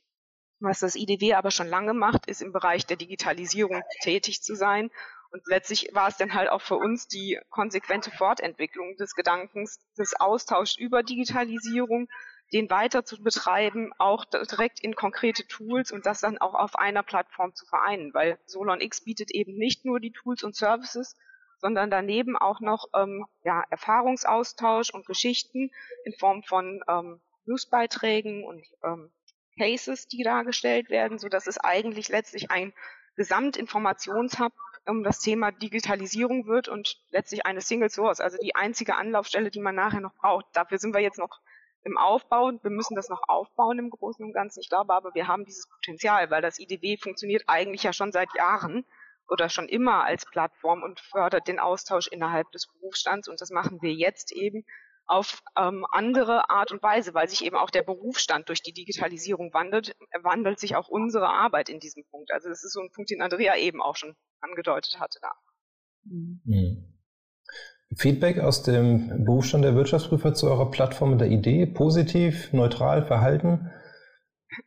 Was 0.60 0.80
das 0.80 0.96
IDW 0.96 1.34
aber 1.36 1.52
schon 1.52 1.68
lange 1.68 1.94
macht, 1.94 2.28
ist 2.28 2.42
im 2.42 2.52
Bereich 2.52 2.86
der 2.86 2.98
Digitalisierung 2.98 3.82
tätig 4.02 4.44
zu 4.44 4.56
sein 4.56 4.92
und 5.32 5.44
letztlich 5.48 5.90
war 5.94 6.08
es 6.08 6.18
dann 6.18 6.34
halt 6.34 6.50
auch 6.50 6.62
für 6.62 6.78
uns 6.78 7.08
die 7.08 7.40
konsequente 7.50 8.12
Fortentwicklung 8.12 8.96
des 8.98 9.14
Gedankens, 9.14 9.80
des 9.98 10.20
Austauschs 10.20 10.78
über 10.78 11.04
Digitalisierung, 11.04 12.08
den 12.52 12.70
weiter 12.70 13.06
zu 13.06 13.22
betreiben, 13.22 13.92
auch 14.00 14.26
direkt 14.26 14.80
in 14.80 14.96
konkrete 14.96 15.46
Tools 15.48 15.92
und 15.92 16.08
das 16.08 16.22
dann 16.22 16.40
auch 16.40 16.56
auf 16.56 16.76
einer 16.76 17.04
Plattform 17.04 17.54
zu 17.54 17.66
vereinen, 17.68 18.14
weil 18.14 18.40
Solon 18.46 18.82
X 18.82 19.04
bietet 19.04 19.30
eben 19.32 19.56
nicht 19.56 19.86
nur 19.86 20.00
die 20.00 20.12
Tools 20.12 20.44
und 20.44 20.56
Services, 20.56 21.16
sondern 21.60 21.92
daneben 21.92 22.36
auch 22.36 22.60
noch 22.60 22.88
ähm, 22.96 23.26
ja, 23.44 23.64
Erfahrungsaustausch 23.70 24.90
und 24.92 25.06
Geschichten 25.06 25.70
in 26.06 26.14
Form 26.14 26.42
von 26.44 26.82
ähm, 26.88 27.22
Newsbeiträgen 27.46 28.44
und 28.46 28.66
ähm, 28.84 29.12
Cases, 29.58 30.08
die 30.08 30.24
dargestellt 30.24 30.90
werden, 30.90 31.20
so 31.20 31.28
dass 31.28 31.46
es 31.46 31.58
eigentlich 31.60 32.08
letztlich 32.08 32.50
ein 32.50 32.74
Gesamtinformationshub 33.16 34.54
um 34.90 35.04
das 35.04 35.20
Thema 35.20 35.52
Digitalisierung 35.52 36.48
wird 36.48 36.68
und 36.68 36.98
letztlich 37.12 37.46
eine 37.46 37.62
Single 37.62 37.90
Source, 37.90 38.20
also 38.20 38.38
die 38.38 38.56
einzige 38.56 38.96
Anlaufstelle, 38.96 39.52
die 39.52 39.60
man 39.60 39.76
nachher 39.76 40.02
noch 40.02 40.16
braucht. 40.16 40.46
Dafür 40.54 40.78
sind 40.78 40.94
wir 40.94 41.02
jetzt 41.02 41.20
noch 41.20 41.40
im 41.84 41.98
Aufbau. 41.98 42.52
Wir 42.62 42.72
müssen 42.72 42.96
das 42.96 43.10
noch 43.10 43.22
aufbauen 43.28 43.80
im 43.80 43.90
Großen 43.90 44.24
und 44.26 44.34
Ganzen. 44.34 44.60
Ich 44.60 44.70
glaube 44.70 44.94
aber, 44.94 45.14
wir 45.14 45.28
haben 45.28 45.46
dieses 45.46 45.68
Potenzial, 45.70 46.30
weil 46.30 46.42
das 46.42 46.60
IDW 46.60 46.98
funktioniert 46.98 47.44
eigentlich 47.48 47.84
ja 47.84 47.94
schon 47.94 48.12
seit 48.12 48.34
Jahren 48.36 48.86
oder 49.28 49.50
schon 49.50 49.70
immer 49.70 50.04
als 50.04 50.26
Plattform 50.26 50.84
und 50.84 51.00
fördert 51.00 51.48
den 51.48 51.60
Austausch 51.60 52.08
innerhalb 52.08 52.52
des 52.52 52.68
Berufsstands. 52.68 53.28
Und 53.28 53.42
das 53.42 53.52
machen 53.52 53.82
wir 53.82 53.94
jetzt 53.94 54.32
eben 54.32 54.66
auf 55.10 55.42
ähm, 55.58 55.86
andere 55.92 56.52
Art 56.52 56.72
und 56.72 56.84
Weise, 56.84 57.16
weil 57.16 57.28
sich 57.28 57.44
eben 57.44 57.56
auch 57.56 57.72
der 57.72 57.82
Berufsstand 57.82 58.48
durch 58.48 58.62
die 58.62 58.74
Digitalisierung 58.74 59.52
wandelt, 59.54 59.96
wandelt 60.22 60.60
sich 60.60 60.76
auch 60.76 60.88
unsere 60.88 61.30
Arbeit 61.30 61.70
in 61.70 61.80
diesem 61.80 62.04
Punkt. 62.12 62.32
Also 62.32 62.48
das 62.48 62.64
ist 62.64 62.74
so 62.74 62.80
ein 62.80 62.92
Punkt, 62.92 63.10
den 63.10 63.22
Andrea 63.22 63.58
eben 63.58 63.82
auch 63.82 63.96
schon 63.96 64.16
angedeutet 64.40 65.00
hatte 65.00 65.20
da. 65.22 65.32
Mhm. 66.04 67.00
Feedback 67.98 68.38
aus 68.40 68.62
dem 68.62 69.26
Berufsstand 69.26 69.66
der 69.66 69.74
Wirtschaftsprüfer 69.74 70.36
zu 70.36 70.48
eurer 70.48 70.70
Plattform 70.70 71.14
und 71.14 71.18
der 71.18 71.30
Idee? 71.30 71.66
Positiv, 71.66 72.54
neutral, 72.54 73.06
verhalten? 73.06 73.72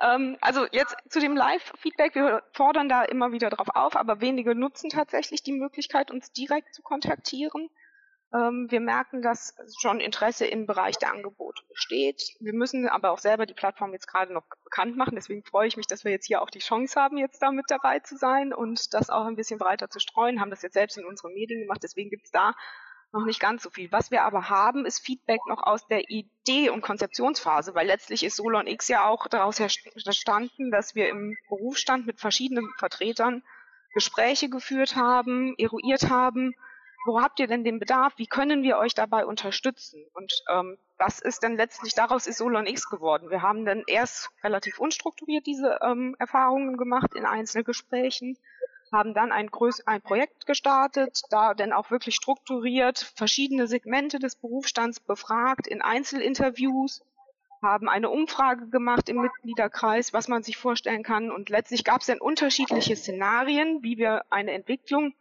Ähm, 0.00 0.36
also 0.40 0.66
jetzt 0.72 0.96
zu 1.08 1.20
dem 1.20 1.36
Live-Feedback, 1.36 2.14
wir 2.14 2.42
fordern 2.52 2.88
da 2.88 3.04
immer 3.04 3.30
wieder 3.30 3.50
drauf 3.50 3.68
auf, 3.74 3.94
aber 3.94 4.20
wenige 4.20 4.54
nutzen 4.54 4.90
tatsächlich 4.90 5.44
die 5.44 5.52
Möglichkeit, 5.52 6.10
uns 6.10 6.32
direkt 6.32 6.74
zu 6.74 6.82
kontaktieren. 6.82 7.68
Ähm, 8.34 8.66
wir 8.70 8.80
merken, 8.80 9.20
dass 9.20 9.54
schon 9.80 10.00
Interesse 10.00 10.46
im 10.46 10.66
Bereich 10.66 10.96
der 10.96 11.12
Angebote 11.12 11.62
besteht. 11.68 12.34
Wir 12.40 12.54
müssen 12.54 12.88
aber 12.88 13.10
auch 13.10 13.18
selber 13.18 13.44
die 13.44 13.54
Plattform 13.54 13.92
jetzt 13.92 14.06
gerade 14.06 14.32
noch 14.32 14.44
bekannt 14.64 14.96
machen. 14.96 15.14
Deswegen 15.16 15.44
freue 15.44 15.68
ich 15.68 15.76
mich, 15.76 15.86
dass 15.86 16.04
wir 16.04 16.12
jetzt 16.12 16.26
hier 16.26 16.40
auch 16.40 16.50
die 16.50 16.60
Chance 16.60 16.98
haben, 16.98 17.18
jetzt 17.18 17.42
da 17.42 17.50
mit 17.50 17.66
dabei 17.68 17.98
zu 17.98 18.16
sein 18.16 18.54
und 18.54 18.94
das 18.94 19.10
auch 19.10 19.26
ein 19.26 19.36
bisschen 19.36 19.58
breiter 19.58 19.90
zu 19.90 20.00
streuen. 20.00 20.40
Haben 20.40 20.50
das 20.50 20.62
jetzt 20.62 20.74
selbst 20.74 20.96
in 20.96 21.04
unseren 21.04 21.34
Medien 21.34 21.60
gemacht. 21.60 21.82
Deswegen 21.82 22.10
gibt 22.10 22.24
es 22.24 22.30
da 22.30 22.54
noch 23.12 23.26
nicht 23.26 23.40
ganz 23.40 23.62
so 23.62 23.70
viel. 23.70 23.92
Was 23.92 24.10
wir 24.10 24.22
aber 24.22 24.48
haben, 24.48 24.86
ist 24.86 25.04
Feedback 25.04 25.40
noch 25.46 25.62
aus 25.62 25.86
der 25.86 26.08
Idee- 26.08 26.70
und 26.70 26.80
Konzeptionsphase, 26.80 27.74
weil 27.74 27.86
letztlich 27.86 28.24
ist 28.24 28.36
Solon 28.36 28.66
X 28.66 28.88
ja 28.88 29.06
auch 29.06 29.26
daraus 29.26 29.60
entstanden, 29.60 30.70
dass 30.70 30.94
wir 30.94 31.10
im 31.10 31.36
Berufsstand 31.50 32.06
mit 32.06 32.20
verschiedenen 32.20 32.70
Vertretern 32.78 33.42
Gespräche 33.92 34.48
geführt 34.48 34.96
haben, 34.96 35.54
eruiert 35.58 36.08
haben, 36.08 36.54
wo 37.04 37.20
habt 37.20 37.40
ihr 37.40 37.46
denn 37.46 37.64
den 37.64 37.78
Bedarf? 37.78 38.14
Wie 38.16 38.26
können 38.26 38.62
wir 38.62 38.78
euch 38.78 38.94
dabei 38.94 39.26
unterstützen? 39.26 40.04
Und 40.14 40.32
ähm, 40.48 40.78
das 40.98 41.20
ist 41.20 41.42
dann 41.42 41.56
letztlich, 41.56 41.94
daraus 41.94 42.26
ist 42.26 42.38
Solon 42.38 42.66
X 42.66 42.88
geworden. 42.88 43.30
Wir 43.30 43.42
haben 43.42 43.64
dann 43.64 43.82
erst 43.86 44.30
relativ 44.44 44.78
unstrukturiert 44.78 45.46
diese 45.46 45.80
ähm, 45.82 46.14
Erfahrungen 46.18 46.76
gemacht 46.76 47.14
in 47.14 47.26
Einzelgesprächen, 47.26 48.38
haben 48.92 49.14
dann 49.14 49.32
ein, 49.32 49.48
Größ 49.48 49.86
ein 49.86 50.02
Projekt 50.02 50.46
gestartet, 50.46 51.22
da 51.30 51.54
dann 51.54 51.72
auch 51.72 51.90
wirklich 51.90 52.14
strukturiert 52.14 52.98
verschiedene 53.16 53.66
Segmente 53.66 54.18
des 54.18 54.36
Berufsstands 54.36 55.00
befragt 55.00 55.66
in 55.66 55.82
Einzelinterviews, 55.82 57.02
haben 57.62 57.88
eine 57.88 58.10
Umfrage 58.10 58.68
gemacht 58.68 59.08
im 59.08 59.22
Mitgliederkreis, 59.22 60.12
was 60.12 60.28
man 60.28 60.42
sich 60.42 60.56
vorstellen 60.56 61.02
kann. 61.02 61.30
Und 61.30 61.48
letztlich 61.48 61.84
gab 61.84 62.00
es 62.00 62.08
dann 62.08 62.20
unterschiedliche 62.20 62.96
Szenarien, 62.96 63.82
wie 63.82 63.98
wir 63.98 64.24
eine 64.30 64.52
Entwicklung 64.52 65.14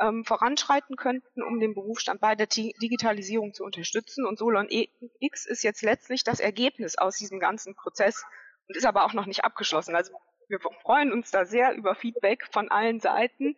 ähm, 0.00 0.24
voranschreiten 0.24 0.96
könnten, 0.96 1.42
um 1.42 1.60
den 1.60 1.74
Berufsstand 1.74 2.20
bei 2.20 2.34
der 2.34 2.46
Digitalisierung 2.46 3.54
zu 3.54 3.64
unterstützen. 3.64 4.26
Und 4.26 4.38
Solon 4.38 4.68
X 4.68 5.46
ist 5.46 5.62
jetzt 5.62 5.82
letztlich 5.82 6.24
das 6.24 6.40
Ergebnis 6.40 6.96
aus 6.96 7.16
diesem 7.16 7.40
ganzen 7.40 7.74
Prozess 7.74 8.24
und 8.68 8.76
ist 8.76 8.86
aber 8.86 9.04
auch 9.04 9.12
noch 9.12 9.26
nicht 9.26 9.44
abgeschlossen. 9.44 9.94
Also 9.94 10.12
wir 10.48 10.60
freuen 10.60 11.12
uns 11.12 11.30
da 11.30 11.44
sehr 11.44 11.74
über 11.74 11.94
Feedback 11.94 12.46
von 12.50 12.70
allen 12.70 13.00
Seiten, 13.00 13.56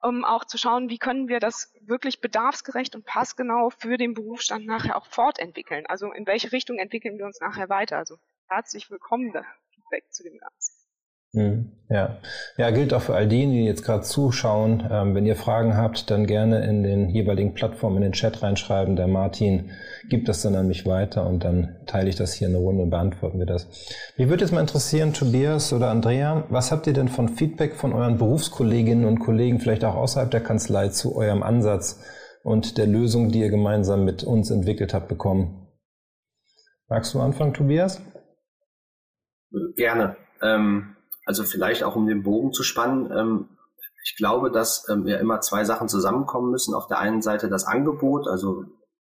um 0.00 0.24
auch 0.24 0.44
zu 0.44 0.58
schauen, 0.58 0.90
wie 0.90 0.98
können 0.98 1.28
wir 1.28 1.40
das 1.40 1.72
wirklich 1.80 2.20
bedarfsgerecht 2.20 2.94
und 2.94 3.06
passgenau 3.06 3.70
für 3.70 3.96
den 3.96 4.14
Berufsstand 4.14 4.66
nachher 4.66 4.96
auch 4.96 5.06
fortentwickeln. 5.06 5.86
Also 5.86 6.12
in 6.12 6.26
welche 6.26 6.52
Richtung 6.52 6.78
entwickeln 6.78 7.18
wir 7.18 7.24
uns 7.24 7.40
nachher 7.40 7.68
weiter. 7.68 7.96
Also 7.96 8.18
herzlich 8.48 8.90
willkommen 8.90 9.32
da 9.32 9.44
Feedback 9.70 10.12
zu 10.12 10.22
dem 10.22 10.38
Ganzen. 10.38 10.73
Hm, 11.34 11.72
ja. 11.88 12.16
ja, 12.56 12.70
gilt 12.70 12.94
auch 12.94 13.02
für 13.02 13.14
all 13.14 13.26
diejenigen, 13.26 13.62
die 13.62 13.66
jetzt 13.66 13.84
gerade 13.84 14.04
zuschauen. 14.04 14.88
Ähm, 14.90 15.14
wenn 15.14 15.26
ihr 15.26 15.34
Fragen 15.34 15.76
habt, 15.76 16.10
dann 16.10 16.26
gerne 16.26 16.64
in 16.64 16.84
den 16.84 17.10
jeweiligen 17.10 17.54
Plattformen 17.54 17.96
in 17.96 18.02
den 18.04 18.12
Chat 18.12 18.42
reinschreiben. 18.42 18.94
Der 18.94 19.08
Martin 19.08 19.72
gibt 20.08 20.28
das 20.28 20.42
dann 20.42 20.54
an 20.54 20.68
mich 20.68 20.86
weiter 20.86 21.26
und 21.26 21.44
dann 21.44 21.76
teile 21.86 22.08
ich 22.08 22.14
das 22.14 22.32
hier 22.32 22.46
in 22.46 22.54
der 22.54 22.62
Runde 22.62 22.84
und 22.84 22.90
beantworten 22.90 23.40
wir 23.40 23.46
das. 23.46 23.66
Mich 24.16 24.28
würde 24.28 24.44
jetzt 24.44 24.52
mal 24.52 24.60
interessieren, 24.60 25.12
Tobias 25.12 25.72
oder 25.72 25.90
Andrea, 25.90 26.44
was 26.50 26.70
habt 26.70 26.86
ihr 26.86 26.92
denn 26.92 27.08
von 27.08 27.28
Feedback 27.28 27.74
von 27.74 27.92
euren 27.92 28.16
Berufskolleginnen 28.16 29.04
und 29.04 29.18
Kollegen, 29.18 29.58
vielleicht 29.58 29.84
auch 29.84 29.96
außerhalb 29.96 30.30
der 30.30 30.42
Kanzlei, 30.42 30.88
zu 30.88 31.16
eurem 31.16 31.42
Ansatz 31.42 32.00
und 32.44 32.78
der 32.78 32.86
Lösung, 32.86 33.32
die 33.32 33.40
ihr 33.40 33.50
gemeinsam 33.50 34.04
mit 34.04 34.22
uns 34.22 34.50
entwickelt 34.50 34.94
habt, 34.94 35.08
bekommen? 35.08 35.66
Magst 36.88 37.12
du 37.12 37.20
anfangen, 37.20 37.54
Tobias? 37.54 38.00
Gerne. 39.76 40.16
Ähm 40.40 40.93
also 41.24 41.44
vielleicht 41.44 41.82
auch 41.84 41.96
um 41.96 42.06
den 42.06 42.22
Bogen 42.22 42.52
zu 42.52 42.62
spannen, 42.62 43.10
ähm, 43.10 43.48
ich 44.04 44.16
glaube, 44.16 44.50
dass 44.50 44.86
ähm, 44.90 45.06
ja 45.06 45.16
immer 45.16 45.40
zwei 45.40 45.64
Sachen 45.64 45.88
zusammenkommen 45.88 46.50
müssen. 46.50 46.74
Auf 46.74 46.86
der 46.86 46.98
einen 46.98 47.22
Seite 47.22 47.48
das 47.48 47.66
Angebot, 47.66 48.28
also 48.28 48.64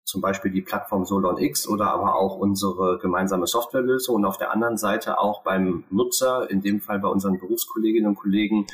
zum 0.04 0.22
Beispiel 0.22 0.52
die 0.52 0.64
Plattform 0.64 1.06
Solon 1.06 1.38
X 1.38 1.68
oder 1.68 1.92
aber 1.92 2.16
auch 2.16 2.38
unsere 2.38 2.98
gemeinsame 2.98 3.46
Softwarelösung 3.46 4.16
und 4.16 4.26
auf 4.26 4.40
der 4.40 4.52
anderen 4.52 4.78
Seite 4.78 5.20
auch 5.20 5.44
beim 5.44 5.84
Nutzer, 5.92 6.50
in 6.50 6.62
dem 6.62 6.82
Fall 6.82 7.00
bei 7.00 7.08
unseren 7.08 7.40
Berufskolleginnen 7.40 8.10
und 8.10 8.16
Kollegen, 8.16 8.66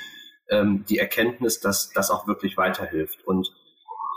ähm, 0.50 0.86
die 0.88 0.98
Erkenntnis, 0.98 1.60
dass 1.60 1.90
das 1.90 2.10
auch 2.10 2.28
wirklich 2.28 2.56
weiterhilft. 2.56 3.28
Und 3.28 3.52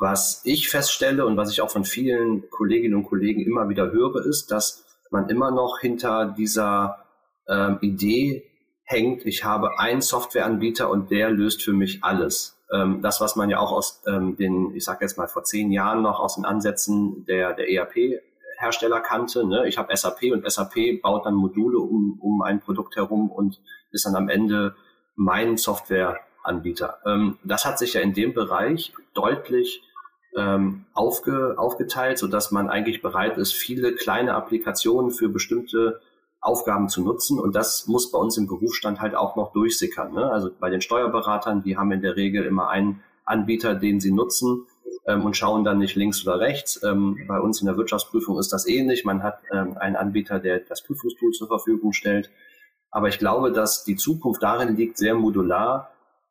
was 0.01 0.43
ich 0.45 0.69
feststelle 0.69 1.27
und 1.27 1.37
was 1.37 1.51
ich 1.51 1.61
auch 1.61 1.71
von 1.71 1.85
vielen 1.85 2.49
Kolleginnen 2.51 2.95
und 2.95 3.09
Kollegen 3.09 3.41
immer 3.41 3.69
wieder 3.69 3.91
höre, 3.91 4.25
ist, 4.25 4.53
dass 4.53 4.87
man 5.11 5.29
immer 5.29 5.51
noch 5.51 5.81
hinter 5.81 6.27
dieser 6.39 7.05
ähm, 7.49 7.79
Idee 7.81 8.48
hängt, 8.89 9.27
ich 9.27 9.45
habe 9.45 9.79
einen 9.79 10.01
Softwareanbieter 10.01 10.89
und 10.89 11.11
der 11.11 11.29
löst 11.31 11.63
für 11.63 11.75
mich 11.75 12.03
alles. 12.03 12.59
Ähm, 12.73 13.03
das, 13.03 13.21
was 13.21 13.37
man 13.37 13.51
ja 13.51 13.59
auch 13.59 13.71
aus 13.71 14.03
ähm, 14.07 14.37
den, 14.37 14.75
ich 14.75 14.85
sage 14.85 15.01
jetzt 15.03 15.19
mal 15.19 15.29
vor 15.29 15.45
zehn 15.45 15.71
Jahren 15.71 16.01
noch 16.01 16.21
aus 16.21 16.37
den 16.37 16.47
Ansätzen 16.47 17.27
der, 17.27 17.53
der 17.53 17.71
ERP-Hersteller 17.71 19.01
kannte. 19.01 19.47
Ne? 19.47 19.69
Ich 19.69 19.77
habe 19.77 19.95
SAP 19.95 20.33
und 20.33 20.51
SAP 20.51 21.03
baut 21.03 21.27
dann 21.27 21.35
Module 21.35 21.79
um, 21.79 22.19
um 22.21 22.41
ein 22.41 22.61
Produkt 22.61 22.97
herum 22.97 23.31
und 23.31 23.61
ist 23.91 24.07
dann 24.07 24.17
am 24.17 24.31
Ende 24.31 24.75
mein 25.17 25.59
Softwareanbieter. 25.59 26.99
Ähm, 27.05 27.39
das 27.45 27.67
hat 27.67 27.79
sich 27.79 27.93
ja 27.93 28.01
in 28.01 28.15
dem 28.15 28.33
Bereich 28.33 28.95
deutlich 29.13 29.83
ähm, 30.35 30.87
aufge, 30.95 31.57
aufgeteilt, 31.59 32.17
so 32.17 32.27
dass 32.27 32.53
man 32.53 32.71
eigentlich 32.71 33.03
bereit 33.03 33.37
ist, 33.37 33.53
viele 33.53 33.95
kleine 33.95 34.35
Applikationen 34.35 35.11
für 35.11 35.29
bestimmte 35.29 36.01
Aufgaben 36.41 36.89
zu 36.89 37.03
nutzen. 37.03 37.39
Und 37.39 37.55
das 37.57 37.87
muss 37.87 38.11
bei 38.11 38.19
uns 38.19 38.37
im 38.37 38.47
Berufsstand 38.47 39.01
halt 39.01 39.15
auch 39.15 39.37
noch 39.37 39.53
durchsickern. 39.53 40.13
Ne? 40.13 40.31
Also 40.31 40.51
bei 40.59 40.71
den 40.71 40.81
Steuerberatern, 40.81 41.63
die 41.63 41.77
haben 41.77 41.93
in 41.93 42.03
der 42.03 42.17
Regel 42.17 42.45
immer 42.45 42.69
einen 42.69 43.03
Anbieter, 43.25 43.75
den 43.75 44.01
sie 44.01 44.13
nutzen 44.13 44.67
ähm, 45.07 45.25
und 45.25 45.37
schauen 45.37 45.65
dann 45.65 45.79
nicht 45.79 45.97
links 45.97 46.27
oder 46.27 46.39
rechts. 46.39 46.81
Ähm, 46.83 47.19
bei 47.27 47.41
uns 47.41 47.61
in 47.61 47.67
der 47.67 47.77
Wirtschaftsprüfung 47.77 48.39
ist 48.39 48.53
das 48.53 48.67
ähnlich. 48.67 49.05
Man 49.05 49.23
hat 49.23 49.41
ähm, 49.53 49.77
einen 49.79 49.97
Anbieter, 49.97 50.39
der 50.39 50.61
das 50.61 50.83
Prüfungstool 50.83 51.33
zur 51.33 51.49
Verfügung 51.49 51.93
stellt. 51.93 52.31
Aber 52.91 53.09
ich 53.09 53.19
glaube, 53.19 53.53
dass 53.53 53.85
die 53.85 53.97
Zukunft 53.97 54.43
darin 54.43 54.77
liegt, 54.77 54.97
sehr 54.97 55.15
modular 55.15 55.91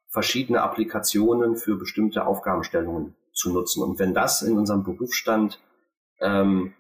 verschiedene 0.10 0.62
Applikationen 0.62 1.58
für 1.58 1.76
bestimmte 1.76 2.26
Aufgabenstellungen 2.26 3.16
zu 3.34 3.52
nutzen. 3.52 3.84
Und 3.84 4.00
wenn 4.00 4.14
das 4.14 4.42
in 4.42 4.58
unserem 4.58 4.84
Berufsstand 4.84 5.60
ähm, 6.20 6.74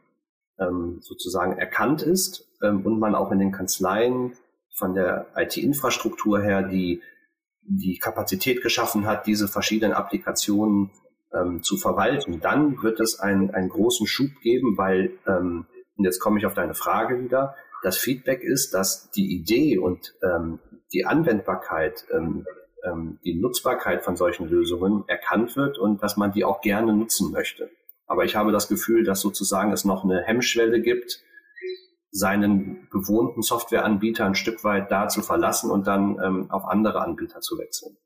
ähm, 0.60 1.00
sozusagen 1.02 1.58
erkannt 1.58 2.02
ist 2.02 2.47
ähm, 2.62 2.86
und 2.86 3.00
man 3.00 3.15
auch 3.15 3.32
in 3.32 3.39
den 3.39 3.52
Kanzleien 3.52 4.34
von 4.76 4.93
der 4.93 5.28
IT-Infrastruktur 5.36 6.39
her 6.41 6.63
die, 6.63 7.02
die 7.62 7.98
Kapazität 7.98 8.62
geschaffen 8.62 9.06
hat, 9.06 9.28
diese 9.28 9.48
verschiedenen 9.48 9.93
Applikationen 9.93 10.91
ähm, 11.34 11.63
zu 11.63 11.78
verwalten, 11.78 12.39
dann 12.39 12.82
wird 12.82 13.00
es 13.00 13.20
einen, 13.20 13.52
einen 13.52 13.70
großen 13.70 14.08
Schub 14.08 14.32
geben, 14.41 14.78
weil, 14.78 15.12
ähm, 15.28 15.65
und 15.98 16.06
jetzt 16.06 16.20
komme 16.20 16.39
ich 16.39 16.46
auf 16.46 16.54
deine 16.54 16.76
Frage 16.76 17.24
wieder, 17.24 17.56
das 17.84 17.98
Feedback 17.98 18.41
ist, 18.41 18.74
dass 18.74 19.12
die 19.12 19.36
Idee 19.36 19.78
und 19.78 20.15
ähm, 20.24 20.60
die 20.93 21.06
Anwendbarkeit, 21.06 22.06
ähm, 22.12 22.46
ähm, 22.84 23.20
die 23.24 23.36
Nutzbarkeit 23.36 24.04
von 24.04 24.15
solchen 24.15 24.48
Lösungen 24.48 25.04
erkannt 25.08 25.56
wird 25.56 25.78
und 25.78 26.02
dass 26.02 26.17
man 26.17 26.32
die 26.32 26.43
auch 26.43 26.62
gerne 26.62 26.93
nutzen 26.93 27.32
möchte. 27.32 27.70
Aber 28.08 28.24
ich 28.24 28.36
habe 28.36 28.52
das 28.52 28.67
Gefühl, 28.67 29.04
dass 29.04 29.20
sozusagen 29.20 29.72
es 29.74 29.84
noch 29.84 30.04
eine 30.04 30.22
Hemmschwelle 30.22 30.82
gibt, 30.82 31.22
seinen 32.12 32.88
gewohnten 32.89 33.41
Softwareanbieter 33.41 34.26
ein 34.26 34.36
Stück 34.36 34.63
weit 34.63 34.91
da 34.91 35.08
zu 35.08 35.22
verlassen 35.22 35.72
und 35.72 35.88
dann 35.88 36.17
ähm, 36.24 36.52
auf 36.52 36.65
andere 36.65 37.02
Anbieter 37.02 37.41
zu 37.41 37.58
wechseln. 37.58 37.98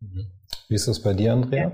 Mhm. 0.00 0.30
Wie 0.68 0.74
ist 0.74 0.88
das 0.88 1.02
bei 1.02 1.14
dir, 1.14 1.32
Andrea? 1.32 1.72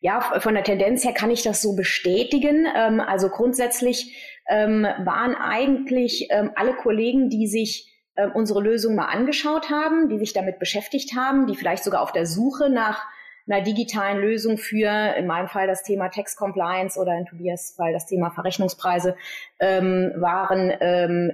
Ja, 0.00 0.20
von 0.40 0.54
der 0.54 0.64
Tendenz 0.64 1.04
her 1.04 1.14
kann 1.14 1.30
ich 1.30 1.42
das 1.42 1.62
so 1.62 1.74
bestätigen. 1.74 2.66
Ähm, 2.76 3.00
also 3.00 3.28
grundsätzlich 3.28 4.14
ähm, 4.48 4.82
waren 4.82 5.34
eigentlich 5.34 6.28
ähm, 6.30 6.50
alle 6.54 6.74
Kollegen, 6.74 7.28
die 7.30 7.46
sich 7.46 7.92
unsere 8.32 8.62
Lösung 8.62 8.94
mal 8.94 9.08
angeschaut 9.08 9.68
haben, 9.68 10.08
die 10.08 10.18
sich 10.18 10.32
damit 10.32 10.58
beschäftigt 10.58 11.14
haben, 11.14 11.46
die 11.46 11.54
vielleicht 11.54 11.84
sogar 11.84 12.00
auf 12.00 12.12
der 12.12 12.24
Suche 12.24 12.70
nach 12.70 13.04
einer 13.48 13.62
digitalen 13.62 14.20
Lösung 14.20 14.58
für, 14.58 15.14
in 15.16 15.26
meinem 15.26 15.48
Fall 15.48 15.66
das 15.66 15.82
Thema 15.82 16.08
Tax 16.08 16.36
Compliance 16.36 16.98
oder 16.98 17.16
in 17.16 17.26
Tobias 17.26 17.74
Fall 17.76 17.92
das 17.92 18.06
Thema 18.06 18.30
Verrechnungspreise, 18.30 19.16
ähm, 19.60 20.12
waren 20.16 20.72
ähm, 20.80 21.32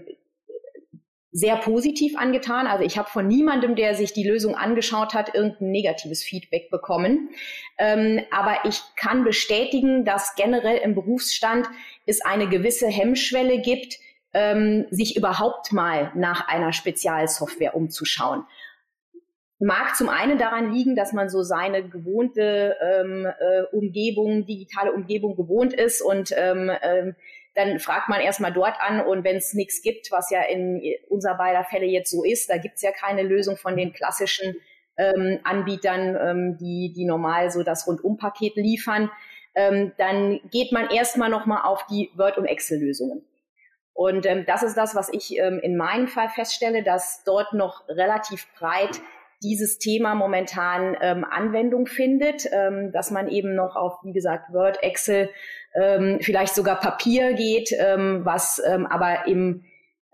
sehr 1.33 1.57
positiv 1.57 2.17
angetan. 2.19 2.67
Also 2.67 2.85
ich 2.85 2.99
habe 2.99 3.09
von 3.09 3.27
niemandem, 3.27 3.75
der 3.75 3.95
sich 3.95 4.13
die 4.13 4.29
Lösung 4.29 4.55
angeschaut 4.55 5.15
hat, 5.15 5.35
irgendein 5.35 5.71
negatives 5.71 6.23
Feedback 6.23 6.71
bekommen. 6.71 7.31
Ähm, 7.79 8.21
aber 8.31 8.59
ich 8.65 8.83
kann 8.97 9.25
bestätigen, 9.25 10.05
dass 10.05 10.35
generell 10.35 10.77
im 10.79 10.95
Berufsstand 10.95 11.67
es 12.07 12.21
eine 12.23 12.49
gewisse 12.49 12.87
Hemmschwelle 12.87 13.63
gibt, 13.63 13.97
ähm, 14.35 14.87
sich 14.91 15.17
überhaupt 15.17 15.73
mal 15.73 16.13
nach 16.15 16.49
einer 16.49 16.75
Spezialsoftware 16.75 17.75
umzuschauen. 17.75 18.45
Mag 19.65 19.95
zum 19.95 20.09
einen 20.09 20.39
daran 20.39 20.73
liegen, 20.73 20.97
dass 20.97 21.13
man 21.13 21.29
so 21.29 21.45
seine 21.45 21.89
gewohnte 21.89 22.77
ähm, 22.83 23.27
äh, 23.27 23.63
Umgebung, 23.71 24.45
digitale 24.45 24.93
Umgebung 24.93 25.37
gewohnt 25.37 25.73
ist 25.73 26.03
und 26.03 26.35
ähm, 26.37 26.69
ähm, 26.83 27.15
dann 27.55 27.79
fragt 27.79 28.09
man 28.09 28.21
erstmal 28.21 28.53
dort 28.53 28.75
an 28.81 29.07
und 29.07 29.23
wenn 29.23 29.37
es 29.37 29.55
nichts 29.55 29.81
gibt, 29.81 30.11
was 30.11 30.31
ja 30.31 30.43
in 30.43 30.83
unser 31.09 31.37
beider 31.37 31.63
Fälle 31.63 31.87
jetzt 31.87 32.11
so 32.11 32.25
ist, 32.25 32.51
da 32.51 32.57
gibt's 32.57 32.83
ja 32.83 32.91
keine 32.91 33.23
Lösung 33.23 33.57
von 33.57 33.77
den 33.77 33.93
klassischen 33.93 34.57
ähm, 34.97 35.39
Anbietern, 35.45 36.17
ähm, 36.21 36.57
die, 36.59 36.93
die 36.97 37.05
normal 37.05 37.53
so 37.53 37.63
das 37.63 37.87
Rundumpaket 37.87 38.57
liefern, 38.57 39.13
ähm, 39.55 39.93
dann 39.97 40.41
geht 40.51 40.73
man 40.73 40.91
erstmal 40.91 41.31
nochmal 41.31 41.63
auf 41.63 41.87
die 41.87 42.11
Word- 42.17 42.37
und 42.37 42.47
Excel-Lösungen. 42.47 43.25
Und 43.95 44.27
ähm, 44.27 44.45
das 44.45 44.65
ist 44.65 44.77
das, 44.77 44.97
was 44.97 45.09
ich 45.13 45.39
ähm, 45.39 45.61
in 45.63 45.77
meinem 45.77 46.09
Fall 46.09 46.31
feststelle, 46.31 46.83
dass 46.83 47.23
dort 47.23 47.53
noch 47.53 47.87
relativ 47.89 48.53
breit 48.55 49.01
dieses 49.43 49.79
Thema 49.79 50.15
momentan 50.15 50.97
ähm, 51.01 51.25
Anwendung 51.25 51.87
findet, 51.87 52.47
ähm, 52.53 52.93
dass 52.93 53.11
man 53.11 53.29
eben 53.29 53.55
noch 53.55 53.77
auf, 53.77 53.99
wie 54.05 54.13
gesagt, 54.13 54.53
Word, 54.53 54.83
Excel, 54.83 55.31
ähm, 55.75 56.19
vielleicht 56.21 56.55
sogar 56.55 56.81
Papier 56.81 57.35
geht, 57.35 57.71
ähm, 57.79 58.25
was 58.25 58.63
ähm, 58.65 58.87
aber 58.87 59.27
im 59.27 59.65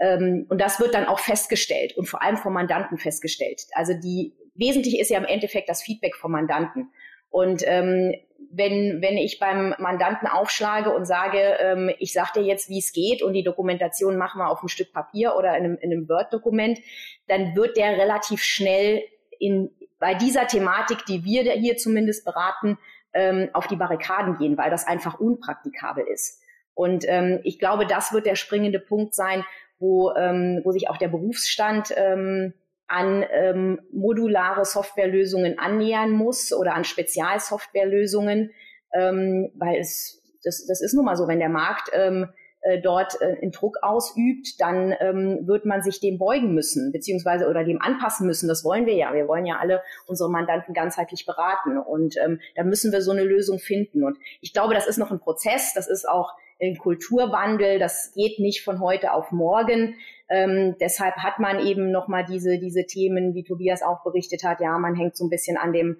ähm, 0.00 0.46
und 0.48 0.60
das 0.60 0.78
wird 0.78 0.94
dann 0.94 1.06
auch 1.06 1.18
festgestellt 1.18 1.96
und 1.96 2.06
vor 2.06 2.22
allem 2.22 2.36
vom 2.36 2.52
Mandanten 2.52 2.98
festgestellt. 2.98 3.62
Also 3.72 3.94
die 3.94 4.34
wesentlich 4.54 4.98
ist 4.98 5.10
ja 5.10 5.18
im 5.18 5.24
Endeffekt 5.24 5.68
das 5.68 5.82
Feedback 5.82 6.16
vom 6.16 6.32
Mandanten. 6.32 6.90
Und 7.30 7.62
ähm, 7.66 8.14
wenn, 8.50 9.02
wenn 9.02 9.18
ich 9.18 9.38
beim 9.38 9.74
Mandanten 9.78 10.28
aufschlage 10.28 10.90
und 10.90 11.04
sage, 11.04 11.38
ähm, 11.60 11.90
ich 11.98 12.12
sage 12.12 12.40
dir 12.40 12.42
jetzt, 12.42 12.68
wie 12.68 12.78
es 12.78 12.92
geht 12.92 13.22
und 13.22 13.34
die 13.34 13.42
Dokumentation 13.42 14.16
machen 14.16 14.40
wir 14.40 14.50
auf 14.50 14.60
einem 14.60 14.68
Stück 14.68 14.92
Papier 14.92 15.36
oder 15.36 15.56
in 15.56 15.64
einem, 15.64 15.78
in 15.80 15.92
einem 15.92 16.08
Word-Dokument, 16.08 16.78
dann 17.26 17.54
wird 17.54 17.76
der 17.76 17.98
relativ 17.98 18.42
schnell 18.42 19.02
in, 19.38 19.70
bei 19.98 20.14
dieser 20.14 20.46
Thematik, 20.46 21.04
die 21.06 21.24
wir 21.24 21.42
hier 21.52 21.76
zumindest 21.76 22.24
beraten, 22.24 22.78
ähm, 23.12 23.48
auf 23.52 23.66
die 23.66 23.76
Barrikaden 23.76 24.36
gehen, 24.36 24.56
weil 24.58 24.70
das 24.70 24.86
einfach 24.86 25.18
unpraktikabel 25.18 26.04
ist. 26.06 26.40
Und 26.74 27.04
ähm, 27.08 27.40
ich 27.42 27.58
glaube, 27.58 27.86
das 27.86 28.12
wird 28.12 28.26
der 28.26 28.36
springende 28.36 28.78
Punkt 28.78 29.14
sein, 29.14 29.44
wo, 29.78 30.12
ähm, 30.14 30.60
wo 30.64 30.72
sich 30.72 30.88
auch 30.88 30.96
der 30.96 31.08
Berufsstand 31.08 31.92
ähm, 31.96 32.54
an 32.86 33.24
ähm, 33.30 33.80
modulare 33.92 34.64
Softwarelösungen 34.64 35.58
annähern 35.58 36.12
muss 36.12 36.52
oder 36.52 36.74
an 36.74 36.84
Spezialsoftwarelösungen, 36.84 38.52
ähm, 38.94 39.50
weil 39.54 39.80
es 39.80 40.18
das, 40.44 40.66
das 40.66 40.80
ist 40.80 40.94
nun 40.94 41.04
mal 41.04 41.16
so, 41.16 41.28
wenn 41.28 41.40
der 41.40 41.48
Markt 41.48 41.90
ähm, 41.92 42.28
äh, 42.60 42.80
dort 42.80 43.20
äh, 43.20 43.36
einen 43.40 43.52
Druck 43.52 43.78
ausübt, 43.82 44.60
dann 44.60 44.94
ähm, 45.00 45.46
wird 45.46 45.64
man 45.64 45.82
sich 45.82 46.00
dem 46.00 46.18
beugen 46.18 46.54
müssen, 46.54 46.90
beziehungsweise 46.92 47.48
oder 47.48 47.64
dem 47.64 47.80
anpassen 47.80 48.26
müssen. 48.26 48.48
Das 48.48 48.64
wollen 48.64 48.86
wir 48.86 48.94
ja. 48.94 49.14
Wir 49.14 49.28
wollen 49.28 49.46
ja 49.46 49.58
alle 49.58 49.82
unsere 50.06 50.30
Mandanten 50.30 50.74
ganzheitlich 50.74 51.24
beraten 51.24 51.78
und 51.78 52.16
ähm, 52.24 52.40
da 52.56 52.64
müssen 52.64 52.92
wir 52.92 53.00
so 53.00 53.12
eine 53.12 53.22
Lösung 53.22 53.58
finden. 53.58 54.04
Und 54.04 54.18
ich 54.40 54.52
glaube, 54.52 54.74
das 54.74 54.86
ist 54.86 54.98
noch 54.98 55.10
ein 55.10 55.20
Prozess. 55.20 55.72
Das 55.74 55.88
ist 55.88 56.08
auch 56.08 56.32
ein 56.60 56.76
Kulturwandel. 56.76 57.78
Das 57.78 58.12
geht 58.14 58.38
nicht 58.40 58.64
von 58.64 58.80
heute 58.80 59.12
auf 59.12 59.30
morgen. 59.30 59.94
Ähm, 60.28 60.76
deshalb 60.80 61.14
hat 61.16 61.38
man 61.38 61.60
eben 61.60 61.90
nochmal 61.90 62.24
diese, 62.24 62.58
diese 62.58 62.86
Themen, 62.86 63.34
wie 63.34 63.44
Tobias 63.44 63.82
auch 63.82 64.02
berichtet 64.02 64.42
hat. 64.44 64.60
Ja, 64.60 64.78
man 64.78 64.94
hängt 64.94 65.16
so 65.16 65.24
ein 65.24 65.30
bisschen 65.30 65.56
an 65.56 65.72
dem 65.72 65.98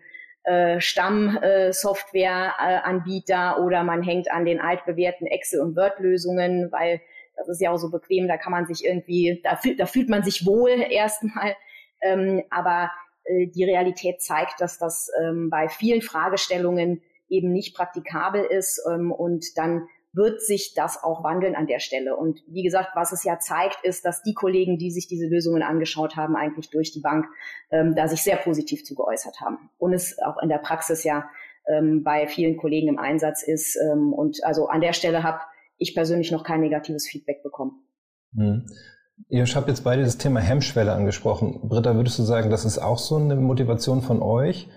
Stamm-Software-Anbieter 0.79 3.57
äh, 3.57 3.61
oder 3.61 3.85
man 3.85 4.03
hängt 4.03 4.31
an 4.31 4.45
den 4.45 4.61
altbewährten 4.61 5.27
Excel- 5.27 5.61
und 5.61 5.77
Word-Lösungen, 5.77 6.71
weil 6.73 7.01
das 7.37 7.49
ist 7.49 7.61
ja 7.61 7.71
auch 7.71 7.79
so 7.79 7.91
bequem, 7.91 8.29
da 8.29 8.37
kann 8.37 8.53
man 8.53 8.67
sich 8.67 8.85
irgendwie, 8.85 9.41
da, 9.45 9.57
fühlt, 9.57 9.79
da 9.79 9.87
fühlt 9.87 10.09
man 10.09 10.23
sich 10.23 10.45
wohl 10.45 10.71
erstmal. 10.91 11.55
Ähm, 12.01 12.43
aber 12.51 12.91
äh, 13.25 13.49
die 13.49 13.65
Realität 13.65 14.23
zeigt, 14.23 14.61
dass 14.61 14.79
das 14.79 15.11
ähm, 15.23 15.51
bei 15.51 15.69
vielen 15.69 16.03
Fragestellungen 16.03 17.03
eben 17.29 17.53
nicht 17.53 17.77
praktikabel 17.77 18.45
ist 18.45 18.81
ähm, 18.91 19.13
und 19.13 19.45
dann 19.57 19.87
wird 20.19 20.43
sich 20.43 20.75
das 20.75 21.03
auch 21.03 21.23
wandeln 21.23 21.55
an 21.55 21.67
der 21.67 21.79
Stelle. 21.79 22.17
Und 22.17 22.43
wie 22.49 22.65
gesagt, 22.65 22.91
was 22.95 23.13
es 23.13 23.23
ja 23.25 23.39
zeigt, 23.39 23.79
ist, 23.85 24.05
dass 24.05 24.23
die 24.23 24.35
Kollegen, 24.35 24.77
die 24.77 24.91
sich 24.91 25.07
diese 25.07 25.29
Lösungen 25.29 25.63
angeschaut 25.63 26.17
haben, 26.17 26.37
eigentlich 26.37 26.71
durch 26.71 26.93
die 26.93 27.01
Bank 27.01 27.25
ähm, 27.71 27.95
da 27.95 28.09
sich 28.09 28.23
sehr 28.23 28.37
positiv 28.37 28.85
zu 28.85 28.95
geäußert 28.95 29.41
haben. 29.41 29.71
Und 29.79 29.95
es 29.95 30.19
auch 30.19 30.43
in 30.43 30.49
der 30.49 30.59
Praxis 30.59 31.05
ja 31.05 31.31
ähm, 31.69 32.03
bei 32.03 32.27
vielen 32.27 32.57
Kollegen 32.57 32.89
im 32.89 32.99
Einsatz 32.99 33.43
ist. 33.43 33.77
Ähm, 33.77 34.13
und 34.13 34.43
also 34.43 34.67
an 34.67 34.81
der 34.81 34.93
Stelle 34.93 35.23
habe 35.23 35.39
ich 35.79 35.95
persönlich 35.95 36.33
noch 36.33 36.43
kein 36.43 36.61
negatives 36.61 37.07
Feedback 37.07 37.43
bekommen. 37.43 37.85
Hm. 38.35 38.67
Ich 39.29 39.57
habe 39.57 39.69
jetzt 39.69 39.85
beide 39.85 40.03
das 40.03 40.19
Thema 40.19 40.41
Hemmschwelle 40.41 40.93
angesprochen. 40.93 41.61
Britta, 41.69 41.95
würdest 41.95 42.19
du 42.19 42.25
sagen, 42.25 42.51
das 42.51 42.65
ist 42.65 42.79
auch 42.79 42.99
so 42.99 43.17
eine 43.17 43.37
Motivation 43.37 44.03
von 44.03 44.21
euch, 44.21 44.69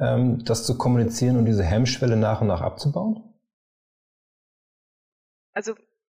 ähm, 0.00 0.42
das 0.44 0.64
zu 0.64 0.78
kommunizieren 0.78 1.36
und 1.36 1.44
diese 1.44 1.64
Hemmschwelle 1.64 2.16
nach 2.16 2.40
und 2.40 2.48
nach 2.48 2.62
abzubauen? 2.62 3.35
Also 5.56 5.74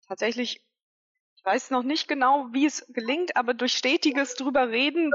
tatsächlich, 0.08 0.65
ich 1.36 1.45
weiß 1.45 1.69
noch 1.69 1.84
nicht 1.84 2.08
genau, 2.08 2.47
wie 2.52 2.65
es 2.65 2.86
gelingt, 2.89 3.38
aber 3.38 3.54
durch 3.54 3.73
stetiges 3.73 4.34
drüber 4.34 4.69
reden 4.69 5.13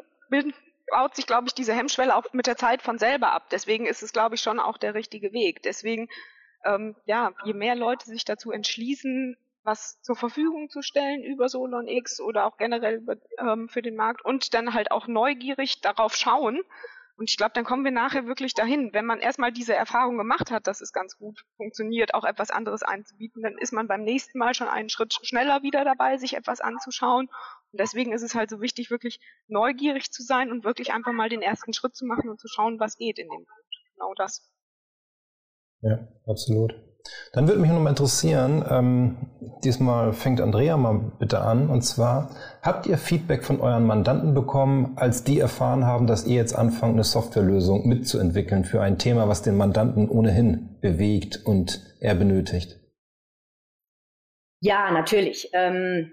baut 0.90 1.16
sich, 1.16 1.26
glaube 1.26 1.48
ich, 1.48 1.54
diese 1.54 1.74
Hemmschwelle 1.74 2.14
auch 2.14 2.32
mit 2.32 2.46
der 2.46 2.56
Zeit 2.56 2.82
von 2.82 2.98
selber 2.98 3.32
ab. 3.32 3.50
Deswegen 3.50 3.84
ist 3.84 4.02
es, 4.02 4.12
glaube 4.12 4.36
ich, 4.36 4.40
schon 4.40 4.60
auch 4.60 4.78
der 4.78 4.94
richtige 4.94 5.32
Weg. 5.32 5.62
Deswegen, 5.64 6.08
ähm, 6.64 6.94
ja, 7.04 7.32
je 7.44 7.52
mehr 7.52 7.74
Leute 7.74 8.06
sich 8.06 8.24
dazu 8.24 8.52
entschließen, 8.52 9.36
was 9.64 10.00
zur 10.02 10.14
Verfügung 10.14 10.70
zu 10.70 10.82
stellen 10.82 11.24
über 11.24 11.48
Solon 11.48 11.88
X 11.88 12.20
oder 12.20 12.46
auch 12.46 12.58
generell 12.58 13.04
ähm, 13.38 13.68
für 13.68 13.82
den 13.82 13.96
Markt 13.96 14.24
und 14.24 14.54
dann 14.54 14.72
halt 14.72 14.92
auch 14.92 15.08
neugierig 15.08 15.80
darauf 15.80 16.14
schauen, 16.14 16.60
und 17.22 17.30
ich 17.30 17.36
glaube, 17.36 17.52
dann 17.54 17.62
kommen 17.62 17.84
wir 17.84 17.92
nachher 17.92 18.26
wirklich 18.26 18.52
dahin. 18.52 18.92
Wenn 18.92 19.06
man 19.06 19.20
erstmal 19.20 19.52
diese 19.52 19.76
Erfahrung 19.76 20.18
gemacht 20.18 20.50
hat, 20.50 20.66
dass 20.66 20.80
es 20.80 20.92
ganz 20.92 21.16
gut 21.16 21.44
funktioniert, 21.56 22.14
auch 22.14 22.24
etwas 22.24 22.50
anderes 22.50 22.82
anzubieten, 22.82 23.44
dann 23.44 23.56
ist 23.58 23.72
man 23.72 23.86
beim 23.86 24.02
nächsten 24.02 24.40
Mal 24.40 24.54
schon 24.54 24.66
einen 24.66 24.88
Schritt 24.88 25.14
schneller 25.22 25.62
wieder 25.62 25.84
dabei, 25.84 26.16
sich 26.18 26.34
etwas 26.34 26.60
anzuschauen. 26.60 27.28
Und 27.70 27.80
deswegen 27.80 28.12
ist 28.12 28.22
es 28.22 28.34
halt 28.34 28.50
so 28.50 28.60
wichtig, 28.60 28.90
wirklich 28.90 29.20
neugierig 29.46 30.10
zu 30.10 30.24
sein 30.24 30.50
und 30.50 30.64
wirklich 30.64 30.92
einfach 30.92 31.12
mal 31.12 31.28
den 31.28 31.42
ersten 31.42 31.72
Schritt 31.72 31.94
zu 31.94 32.06
machen 32.06 32.28
und 32.28 32.40
zu 32.40 32.48
schauen, 32.48 32.80
was 32.80 32.96
geht 32.96 33.20
in 33.20 33.28
dem 33.28 33.46
Punkt. 33.46 33.78
Genau 33.94 34.14
das. 34.14 34.50
Ja, 35.82 36.08
absolut. 36.26 36.74
Dann 37.32 37.48
würde 37.48 37.60
mich 37.60 37.70
noch 37.70 37.80
mal 37.80 37.90
interessieren, 37.90 38.64
ähm, 38.68 39.16
diesmal 39.64 40.12
fängt 40.12 40.40
Andrea 40.40 40.76
mal 40.76 41.12
bitte 41.18 41.40
an, 41.40 41.68
und 41.68 41.82
zwar, 41.82 42.30
habt 42.62 42.86
ihr 42.86 42.98
Feedback 42.98 43.44
von 43.44 43.60
euren 43.60 43.86
Mandanten 43.86 44.34
bekommen, 44.34 44.92
als 44.96 45.24
die 45.24 45.38
erfahren 45.38 45.86
haben, 45.86 46.06
dass 46.06 46.26
ihr 46.26 46.36
jetzt 46.36 46.54
anfangt, 46.54 46.94
eine 46.94 47.04
Softwarelösung 47.04 47.88
mitzuentwickeln 47.88 48.64
für 48.64 48.80
ein 48.82 48.98
Thema, 48.98 49.28
was 49.28 49.42
den 49.42 49.56
Mandanten 49.56 50.08
ohnehin 50.08 50.78
bewegt 50.80 51.40
und 51.44 51.80
er 52.00 52.14
benötigt? 52.14 52.78
Ja, 54.60 54.90
natürlich. 54.90 55.50
Ähm, 55.54 56.12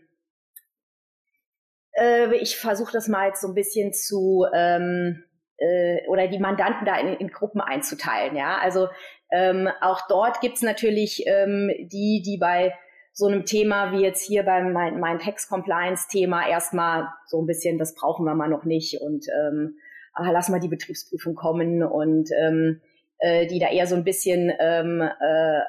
äh, 1.94 2.34
ich 2.36 2.58
versuche 2.58 2.92
das 2.92 3.08
mal 3.08 3.28
jetzt 3.28 3.42
so 3.42 3.48
ein 3.48 3.54
bisschen 3.54 3.94
zu 3.94 4.46
ähm, 4.54 5.24
äh, 5.58 6.08
oder 6.08 6.28
die 6.28 6.40
Mandanten 6.40 6.86
da 6.86 6.98
in, 6.98 7.14
in 7.16 7.28
Gruppen 7.28 7.62
einzuteilen. 7.62 8.36
Ja, 8.36 8.58
also 8.58 8.88
ähm, 9.32 9.70
auch 9.82 10.02
dort 10.08 10.42
gibt's 10.42 10.62
natürlich 10.62 11.24
ähm, 11.28 11.72
die, 11.80 12.22
die 12.26 12.38
bei 12.38 12.74
so 13.14 13.28
einem 13.28 13.46
Thema 13.46 13.92
wie 13.92 14.02
jetzt 14.02 14.26
hier 14.26 14.44
beim 14.44 14.72
mein, 14.72 15.00
mein 15.00 15.20
Tax 15.20 15.50
Compliance 15.50 16.08
Thema 16.10 16.48
erstmal 16.48 17.10
so 17.28 17.42
ein 17.42 17.46
bisschen, 17.46 17.78
das 17.78 17.96
brauchen 17.96 18.26
wir 18.26 18.34
mal 18.34 18.50
noch 18.50 18.64
nicht 18.64 19.02
und 19.02 19.26
ähm, 19.28 19.78
ah, 20.14 20.32
lass 20.32 20.50
mal 20.50 20.60
die 20.60 20.68
Betriebsprüfung 20.70 21.36
kommen 21.36 21.84
und 21.84 22.30
ähm, 22.40 22.82
äh, 23.20 23.46
die 23.48 23.60
da 23.60 23.70
eher 23.70 23.88
so 23.88 23.96
ein 23.96 24.04
bisschen 24.04 24.52
ähm, 24.60 25.02
äh, 25.02 25.60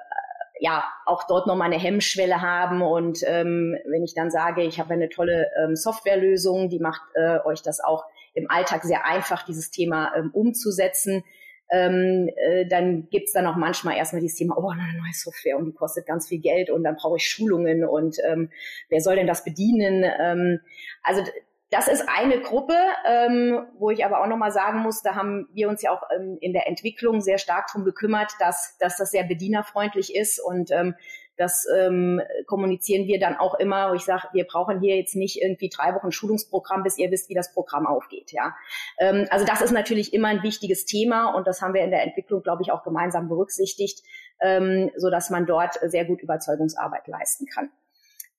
ja 0.60 0.84
auch 1.06 1.24
dort 1.26 1.46
nochmal 1.46 1.72
eine 1.72 1.82
Hemmschwelle 1.82 2.40
haben 2.40 2.82
und 2.82 3.22
ähm, 3.26 3.76
wenn 3.86 4.04
ich 4.04 4.14
dann 4.14 4.30
sage, 4.30 4.62
ich 4.62 4.78
habe 4.78 4.94
eine 4.94 5.08
tolle 5.08 5.50
ähm, 5.60 5.74
Softwarelösung, 5.74 6.68
die 6.68 6.78
macht 6.78 7.02
äh, 7.14 7.38
euch 7.44 7.62
das 7.62 7.80
auch 7.82 8.04
im 8.34 8.48
Alltag 8.50 8.84
sehr 8.84 9.06
einfach, 9.06 9.42
dieses 9.44 9.70
Thema 9.70 10.12
ähm, 10.16 10.30
umzusetzen, 10.32 11.24
ähm, 11.70 12.28
äh, 12.36 12.66
dann 12.66 13.08
gibt's 13.10 13.32
dann 13.32 13.46
auch 13.46 13.56
manchmal 13.56 13.96
erstmal 13.96 14.20
dieses 14.20 14.36
Thema, 14.36 14.56
oh, 14.58 14.68
eine 14.68 14.98
neue 14.98 15.12
Software 15.12 15.58
und 15.58 15.66
die 15.66 15.72
kostet 15.72 16.06
ganz 16.06 16.28
viel 16.28 16.40
Geld 16.40 16.70
und 16.70 16.84
dann 16.84 16.96
brauche 16.96 17.16
ich 17.16 17.26
Schulungen 17.26 17.84
und 17.84 18.16
ähm, 18.28 18.50
wer 18.88 19.00
soll 19.00 19.16
denn 19.16 19.26
das 19.26 19.44
bedienen? 19.44 20.04
Ähm, 20.18 20.60
also 21.02 21.22
das 21.70 21.86
ist 21.86 22.04
eine 22.08 22.40
Gruppe, 22.40 22.76
ähm, 23.08 23.66
wo 23.78 23.90
ich 23.90 24.04
aber 24.04 24.20
auch 24.20 24.26
nochmal 24.26 24.50
sagen 24.50 24.80
muss, 24.80 25.02
da 25.02 25.14
haben 25.14 25.48
wir 25.52 25.68
uns 25.68 25.82
ja 25.82 25.92
auch 25.92 26.02
ähm, 26.14 26.36
in 26.40 26.52
der 26.52 26.66
Entwicklung 26.66 27.20
sehr 27.20 27.38
stark 27.38 27.68
drum 27.68 27.84
gekümmert, 27.84 28.32
dass, 28.40 28.76
dass 28.78 28.96
das 28.96 29.12
sehr 29.12 29.22
bedienerfreundlich 29.22 30.14
ist 30.14 30.40
und 30.40 30.72
ähm, 30.72 30.96
das 31.40 31.66
ähm, 31.74 32.20
kommunizieren 32.46 33.06
wir 33.06 33.18
dann 33.18 33.36
auch 33.36 33.54
immer, 33.54 33.90
wo 33.90 33.94
ich 33.94 34.04
sage, 34.04 34.28
wir 34.32 34.44
brauchen 34.44 34.80
hier 34.80 34.96
jetzt 34.96 35.16
nicht 35.16 35.40
irgendwie 35.40 35.70
drei 35.70 35.94
Wochen 35.94 36.12
Schulungsprogramm, 36.12 36.82
bis 36.82 36.98
ihr 36.98 37.10
wisst, 37.10 37.30
wie 37.30 37.34
das 37.34 37.52
Programm 37.54 37.86
aufgeht. 37.86 38.30
Ja, 38.32 38.54
ähm, 38.98 39.26
also 39.30 39.46
das 39.46 39.62
ist 39.62 39.72
natürlich 39.72 40.12
immer 40.12 40.28
ein 40.28 40.42
wichtiges 40.42 40.84
Thema 40.84 41.34
und 41.34 41.46
das 41.46 41.62
haben 41.62 41.72
wir 41.72 41.82
in 41.82 41.90
der 41.90 42.02
Entwicklung, 42.02 42.42
glaube 42.42 42.62
ich, 42.62 42.72
auch 42.72 42.82
gemeinsam 42.82 43.28
berücksichtigt, 43.28 44.02
ähm, 44.40 44.90
so 44.96 45.08
dass 45.08 45.30
man 45.30 45.46
dort 45.46 45.78
sehr 45.82 46.04
gut 46.04 46.20
Überzeugungsarbeit 46.20 47.08
leisten 47.08 47.46
kann. 47.46 47.70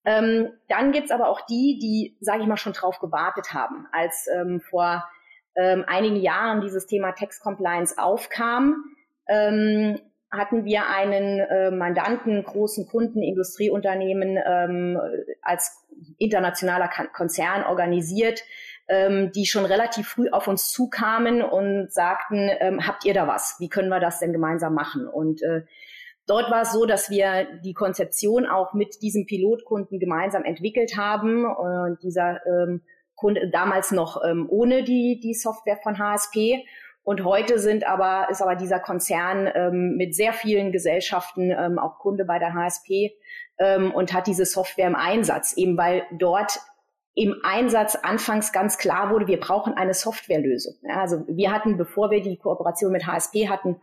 Ähm, 0.06 0.50
dann 0.68 0.92
gibt's 0.92 1.12
aber 1.12 1.28
auch 1.28 1.42
die, 1.42 1.80
die, 1.82 2.18
sage 2.22 2.42
ich 2.42 2.48
mal, 2.48 2.58
schon 2.58 2.74
drauf 2.74 3.00
gewartet 3.00 3.54
haben, 3.54 3.88
als 3.92 4.28
ähm, 4.32 4.62
vor 4.62 5.04
ähm, 5.56 5.84
einigen 5.88 6.18
Jahren 6.18 6.62
dieses 6.62 6.86
Thema 6.86 7.14
Tax 7.14 7.40
Compliance 7.40 7.98
aufkam. 7.98 8.84
Ähm, 9.28 10.00
hatten 10.32 10.64
wir 10.64 10.88
einen 10.88 11.40
äh, 11.40 11.72
Mandanten, 11.72 12.44
großen 12.44 12.88
Kunden, 12.88 13.22
Industrieunternehmen 13.22 14.38
ähm, 14.46 15.00
als 15.42 15.86
internationaler 16.18 16.90
Konzern 17.14 17.64
organisiert, 17.64 18.44
ähm, 18.88 19.32
die 19.34 19.46
schon 19.46 19.66
relativ 19.66 20.08
früh 20.08 20.30
auf 20.30 20.48
uns 20.48 20.72
zukamen 20.72 21.42
und 21.42 21.92
sagten, 21.92 22.50
ähm, 22.60 22.88
habt 22.88 23.06
ihr 23.06 23.14
da 23.14 23.28
was? 23.28 23.58
Wie 23.60 23.70
können 23.70 23.90
wir 23.90 24.00
das 24.00 24.20
denn 24.20 24.32
gemeinsam 24.32 24.74
machen? 24.74 25.08
Und 25.08 25.42
äh, 25.44 25.64
dort 26.28 26.50
war 26.50 26.62
es 26.62 26.72
so, 26.72 26.86
dass 26.86 27.10
wir 27.10 27.48
die 27.64 27.74
Konzeption 27.74 28.46
auch 28.46 28.74
mit 28.74 29.02
diesem 29.02 29.26
Pilotkunden 29.26 30.00
gemeinsam 30.00 30.46
entwickelt 30.46 30.98
haben. 30.98 31.46
Und 31.46 32.02
dieser 32.04 32.40
ähm, 32.46 32.82
Kunde 33.16 33.50
damals 33.52 33.92
noch 33.92 34.22
ähm, 34.26 34.48
ohne 34.50 34.84
die, 34.84 35.20
die 35.22 35.34
Software 35.34 35.78
von 35.84 36.00
HSP 36.00 36.66
und 37.04 37.24
heute 37.24 37.58
sind 37.58 37.86
aber, 37.86 38.28
ist 38.30 38.42
aber 38.42 38.56
dieser 38.56 38.80
Konzern 38.80 39.50
ähm, 39.54 39.96
mit 39.98 40.16
sehr 40.16 40.34
vielen 40.34 40.72
Gesellschaften 40.72 41.52
ähm, 41.52 41.80
auch 41.80 41.98
Kunde 41.98 42.26
bei 42.26 42.38
der 42.38 42.54
HSP 42.54 43.12
ähm, 43.58 43.92
und 43.92 44.14
hat 44.14 44.28
diese 44.28 44.46
Software 44.46 44.88
im 44.88 44.96
Einsatz, 44.96 45.54
eben 45.58 45.78
weil 45.78 46.04
dort 46.12 46.60
im 47.14 47.36
Einsatz 47.44 47.96
anfangs 47.96 48.54
ganz 48.54 48.78
klar 48.78 49.10
wurde, 49.10 49.28
wir 49.28 49.40
brauchen 49.40 49.74
eine 49.74 49.94
Softwarelösung. 49.94 50.76
Ja, 50.84 51.02
also 51.02 51.26
wir 51.28 51.52
hatten, 51.52 51.76
bevor 51.76 52.12
wir 52.12 52.22
die 52.22 52.38
Kooperation 52.38 52.92
mit 52.92 53.06
HSP 53.06 53.50
hatten, 53.50 53.82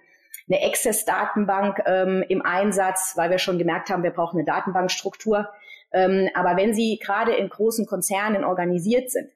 eine 0.49 0.65
Access-Datenbank 0.65 1.83
ähm, 1.87 2.25
im 2.29 2.43
Einsatz, 2.43 3.15
weil 3.17 3.31
wir 3.31 3.39
schon 3.39 3.59
gemerkt 3.59 3.91
haben, 3.91 4.03
wir 4.03 4.13
brauchen 4.13 4.39
eine 4.39 4.47
Datenbankstruktur. 4.47 5.49
Ähm, 5.93 6.29
aber 6.35 6.57
wenn 6.57 6.73
Sie 6.73 6.99
gerade 7.03 7.35
in 7.35 7.49
großen 7.49 7.87
Konzernen 7.87 8.45
organisiert 8.45 9.11
sind, 9.11 9.29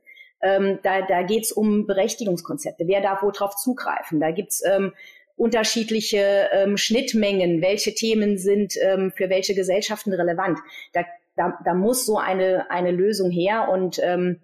ähm, 0.43 0.79
da 0.83 1.03
da 1.03 1.23
geht 1.23 1.45
es 1.45 1.53
um 1.53 1.87
Berechtigungskonzepte. 1.87 2.87
Wer 2.87 3.01
darf 3.01 3.23
wo 3.23 3.31
drauf 3.31 3.57
zugreifen? 3.57 4.21
Da 4.21 4.31
gibt's 4.31 4.63
ähm, 4.65 4.93
unterschiedliche 5.37 6.49
ähm, 6.53 6.77
Schnittmengen. 6.77 7.63
Welche 7.63 7.95
Themen 7.95 8.39
sind 8.39 8.75
ähm, 8.83 9.13
für 9.15 9.31
welche 9.31 9.55
Gesellschaften 9.55 10.13
relevant? 10.13 10.59
Da, 10.93 11.05
da, 11.37 11.59
da 11.65 11.75
muss 11.75 12.05
so 12.07 12.19
eine, 12.19 12.71
eine 12.71 12.91
Lösung 12.91 13.31
her 13.31 13.69
und 13.71 13.99
ähm, 14.03 14.41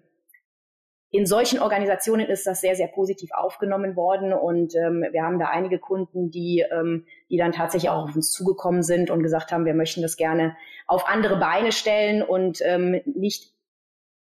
in 1.11 1.25
solchen 1.25 1.59
Organisationen 1.59 2.27
ist 2.27 2.45
das 2.45 2.61
sehr, 2.61 2.75
sehr 2.75 2.87
positiv 2.87 3.31
aufgenommen 3.33 3.95
worden 3.95 4.31
und 4.31 4.75
ähm, 4.75 5.03
wir 5.11 5.23
haben 5.23 5.39
da 5.39 5.47
einige 5.47 5.79
Kunden, 5.79 6.29
die, 6.29 6.63
ähm, 6.71 7.05
die 7.31 7.37
dann 7.37 7.51
tatsächlich 7.51 7.89
auch 7.89 8.03
auf 8.09 8.15
uns 8.15 8.31
zugekommen 8.31 8.83
sind 8.83 9.09
und 9.09 9.23
gesagt 9.23 9.51
haben, 9.51 9.65
wir 9.65 9.73
möchten 9.73 10.03
das 10.03 10.17
gerne 10.17 10.55
auf 10.85 11.07
andere 11.07 11.37
Beine 11.37 11.71
stellen 11.71 12.21
und 12.21 12.59
ähm, 12.63 13.01
nicht, 13.05 13.53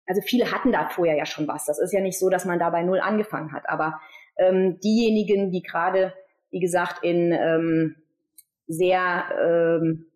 also 0.09 0.21
viele 0.21 0.51
hatten 0.51 0.71
da 0.71 0.89
vorher 0.89 1.15
ja 1.15 1.27
schon 1.27 1.47
was. 1.47 1.65
Das 1.65 1.77
ist 1.77 1.93
ja 1.93 2.01
nicht 2.01 2.17
so, 2.17 2.29
dass 2.29 2.43
man 2.43 2.57
da 2.57 2.71
bei 2.71 2.81
Null 2.81 2.99
angefangen 2.99 3.53
hat, 3.53 3.69
aber 3.69 4.01
ähm, 4.37 4.79
diejenigen, 4.79 5.51
die 5.51 5.61
gerade, 5.61 6.15
wie 6.49 6.59
gesagt, 6.59 7.03
in 7.03 7.31
ähm, 7.31 7.95
sehr, 8.65 9.25
ähm, 9.39 10.07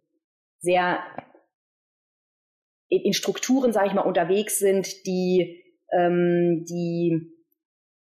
sehr 0.60 0.98
in, 2.90 3.02
in 3.02 3.14
Strukturen, 3.14 3.72
sage 3.72 3.88
ich 3.88 3.94
mal, 3.94 4.02
unterwegs 4.02 4.58
sind, 4.58 5.06
die 5.06 5.64
ähm, 5.92 6.66
die 6.68 7.30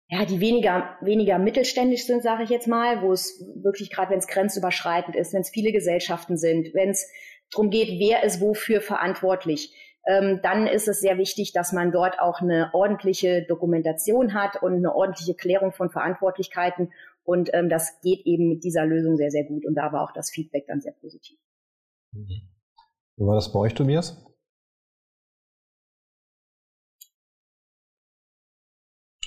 ja, 0.09 0.25
die 0.25 0.41
weniger, 0.41 0.97
weniger 1.01 1.39
mittelständisch 1.39 2.07
sind, 2.07 2.23
sage 2.23 2.45
ich 2.45 2.49
jetzt 2.49 2.69
mal, 2.69 3.03
wo 3.03 3.12
es 3.12 3.45
wirklich 3.57 3.91
gerade, 3.91 4.12
wenn 4.12 4.21
es 4.21 4.29
grenzüberschreitend 4.29 5.17
ist, 5.17 5.35
wenn 5.35 5.41
es 5.41 5.51
viele 5.51 5.73
Gesellschaften 5.73 6.39
sind, 6.39 6.73
wenn 6.75 6.91
es 6.91 7.11
darum 7.51 7.71
geht, 7.71 7.99
wer 7.99 8.23
ist 8.23 8.41
wofür 8.41 8.81
verantwortlich, 8.81 9.75
ähm, 10.07 10.40
dann 10.42 10.69
ist 10.69 10.87
es 10.87 11.01
sehr 11.01 11.19
wichtig, 11.19 11.53
dass 11.53 11.73
man 11.73 11.90
dort 11.90 12.21
auch 12.21 12.40
eine 12.40 12.71
ordentliche 12.73 13.42
Dokumentation 13.42 14.35
hat 14.35 14.62
und 14.62 14.75
eine 14.75 14.95
ordentliche 14.95 15.35
Klärung 15.35 15.73
von 15.73 15.90
Verantwortlichkeiten. 15.90 16.92
Und 17.25 17.51
ähm, 17.53 17.69
das 17.69 18.01
geht 18.03 18.25
eben 18.25 18.49
mit 18.49 18.62
dieser 18.62 18.87
Lösung 18.87 19.16
sehr, 19.16 19.33
sehr 19.33 19.45
gut. 19.45 19.66
Und 19.66 19.75
da 19.75 19.92
war 19.92 20.05
auch 20.05 20.12
das 20.12 20.31
Feedback 20.31 20.66
dann 20.69 20.81
sehr 20.81 20.92
positiv. 20.92 21.38
Wie 22.12 22.47
war 23.16 23.35
das 23.35 23.53
bei 23.53 23.59
euch, 23.59 23.75
Tobias? 23.75 24.25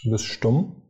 Du 0.01 0.11
bist 0.11 0.25
stumm. 0.25 0.81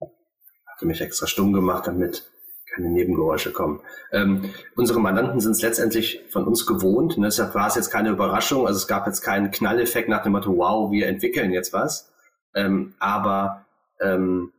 Hatte 0.00 0.86
mich 0.86 1.00
extra 1.00 1.26
stumm 1.26 1.52
gemacht, 1.52 1.88
damit 1.88 2.29
keine 2.74 2.88
Nebengeräusche 2.88 3.52
kommen. 3.52 3.80
Ähm, 4.12 4.50
unsere 4.76 5.00
Mandanten 5.00 5.40
sind 5.40 5.52
es 5.52 5.62
letztendlich 5.62 6.22
von 6.30 6.46
uns 6.46 6.66
gewohnt. 6.66 7.18
Ne? 7.18 7.26
Deshalb 7.26 7.54
war 7.54 7.66
es 7.66 7.74
jetzt 7.74 7.90
keine 7.90 8.10
Überraschung. 8.10 8.66
Also 8.66 8.78
es 8.78 8.86
gab 8.86 9.06
jetzt 9.06 9.22
keinen 9.22 9.50
Knalleffekt 9.50 10.08
nach 10.08 10.22
dem 10.22 10.32
Motto, 10.32 10.56
wow, 10.56 10.90
wir 10.90 11.06
entwickeln 11.08 11.52
jetzt 11.52 11.72
was. 11.72 12.12
Ähm, 12.54 12.94
aber 12.98 13.66
ähm, 14.00 14.52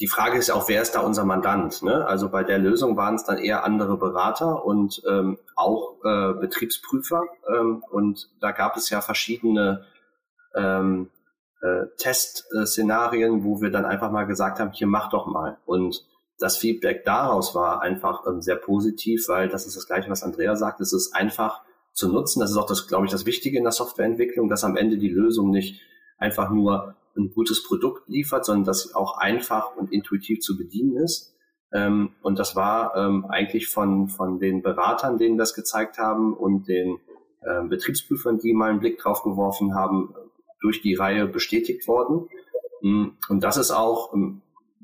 die 0.00 0.08
Frage 0.08 0.38
ist 0.38 0.50
auch, 0.50 0.68
wer 0.68 0.82
ist 0.82 0.94
da 0.94 1.00
unser 1.00 1.24
Mandant? 1.24 1.82
Ne? 1.82 2.06
Also 2.06 2.28
bei 2.28 2.42
der 2.44 2.58
Lösung 2.58 2.96
waren 2.96 3.14
es 3.14 3.24
dann 3.24 3.38
eher 3.38 3.64
andere 3.64 3.96
Berater 3.96 4.64
und 4.64 5.02
ähm, 5.08 5.38
auch 5.54 5.96
äh, 6.04 6.32
Betriebsprüfer. 6.40 7.22
Ähm, 7.48 7.84
und 7.90 8.30
da 8.40 8.52
gab 8.52 8.76
es 8.76 8.90
ja 8.90 9.00
verschiedene 9.00 9.84
ähm, 10.54 11.10
äh, 11.60 11.86
Testszenarien, 11.98 13.44
wo 13.44 13.60
wir 13.60 13.70
dann 13.70 13.84
einfach 13.84 14.10
mal 14.10 14.24
gesagt 14.24 14.58
haben, 14.58 14.72
hier 14.72 14.86
mach 14.88 15.10
doch 15.10 15.26
mal. 15.26 15.58
Und 15.66 16.04
das 16.42 16.56
Feedback 16.56 17.04
daraus 17.04 17.54
war 17.54 17.82
einfach 17.82 18.26
ähm, 18.26 18.42
sehr 18.42 18.56
positiv, 18.56 19.28
weil 19.28 19.48
das 19.48 19.66
ist 19.66 19.76
das 19.76 19.86
Gleiche, 19.86 20.10
was 20.10 20.22
Andrea 20.22 20.56
sagt. 20.56 20.80
Es 20.80 20.92
ist 20.92 21.14
einfach 21.14 21.62
zu 21.92 22.10
nutzen. 22.10 22.40
Das 22.40 22.50
ist 22.50 22.56
auch 22.56 22.66
das, 22.66 22.88
glaube 22.88 23.06
ich, 23.06 23.12
das 23.12 23.26
Wichtige 23.26 23.58
in 23.58 23.64
der 23.64 23.72
Softwareentwicklung, 23.72 24.48
dass 24.48 24.64
am 24.64 24.76
Ende 24.76 24.98
die 24.98 25.08
Lösung 25.08 25.50
nicht 25.50 25.80
einfach 26.18 26.50
nur 26.50 26.96
ein 27.16 27.30
gutes 27.32 27.62
Produkt 27.62 28.08
liefert, 28.08 28.44
sondern 28.44 28.64
dass 28.64 28.82
sie 28.82 28.94
auch 28.94 29.18
einfach 29.18 29.76
und 29.76 29.92
intuitiv 29.92 30.40
zu 30.40 30.56
bedienen 30.56 30.96
ist. 30.96 31.34
Ähm, 31.72 32.14
und 32.22 32.38
das 32.38 32.56
war 32.56 32.96
ähm, 32.96 33.24
eigentlich 33.26 33.68
von, 33.68 34.08
von 34.08 34.38
den 34.38 34.62
Beratern, 34.62 35.18
denen 35.18 35.38
das 35.38 35.54
gezeigt 35.54 35.98
haben 35.98 36.34
und 36.34 36.68
den 36.68 36.98
äh, 37.42 37.62
Betriebsprüfern, 37.62 38.38
die 38.38 38.52
mal 38.52 38.70
einen 38.70 38.80
Blick 38.80 38.98
drauf 38.98 39.22
geworfen 39.22 39.74
haben, 39.74 40.14
durch 40.60 40.80
die 40.80 40.94
Reihe 40.94 41.26
bestätigt 41.26 41.86
worden. 41.88 42.28
Mm, 42.82 43.08
und 43.28 43.44
das 43.44 43.56
ist 43.56 43.70
auch, 43.70 44.12
ähm, 44.14 44.42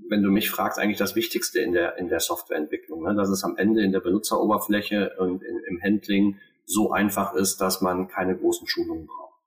wenn 0.09 0.23
du 0.23 0.31
mich 0.31 0.51
fragst, 0.51 0.79
eigentlich 0.79 0.99
das 0.99 1.16
Wichtigste 1.16 1.61
in 1.61 1.73
der, 1.73 1.97
in 1.99 2.09
der 2.09 2.21
Softwareentwicklung, 2.21 3.03
ne? 3.03 3.14
dass 3.14 3.29
es 3.29 3.44
am 3.44 3.57
Ende 3.57 3.83
in 3.83 3.92
der 3.92 4.01
Benutzeroberfläche 4.01 5.12
und 5.18 5.42
in, 5.42 5.59
im 5.68 5.81
Handling 5.83 6.37
so 6.64 6.92
einfach 6.92 7.35
ist, 7.35 7.61
dass 7.61 7.81
man 7.81 8.09
keine 8.09 8.37
großen 8.37 8.66
Schulungen 8.66 9.07
braucht. 9.07 9.42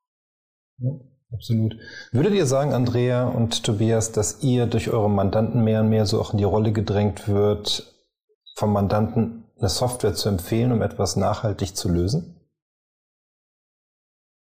Ja. 0.77 1.11
Absolut. 1.33 1.77
Würdet 2.11 2.33
ihr 2.33 2.45
sagen, 2.45 2.73
Andrea 2.73 3.25
und 3.25 3.63
Tobias, 3.63 4.11
dass 4.11 4.43
ihr 4.43 4.65
durch 4.65 4.89
eure 4.89 5.09
Mandanten 5.09 5.63
mehr 5.63 5.79
und 5.79 5.89
mehr 5.89 6.05
so 6.05 6.19
auch 6.19 6.33
in 6.33 6.37
die 6.37 6.43
Rolle 6.43 6.73
gedrängt 6.73 7.27
wird, 7.27 7.93
vom 8.55 8.73
Mandanten 8.73 9.45
eine 9.57 9.69
Software 9.69 10.13
zu 10.13 10.27
empfehlen, 10.27 10.71
um 10.73 10.81
etwas 10.81 11.15
nachhaltig 11.15 11.75
zu 11.75 11.89
lösen? 11.89 12.40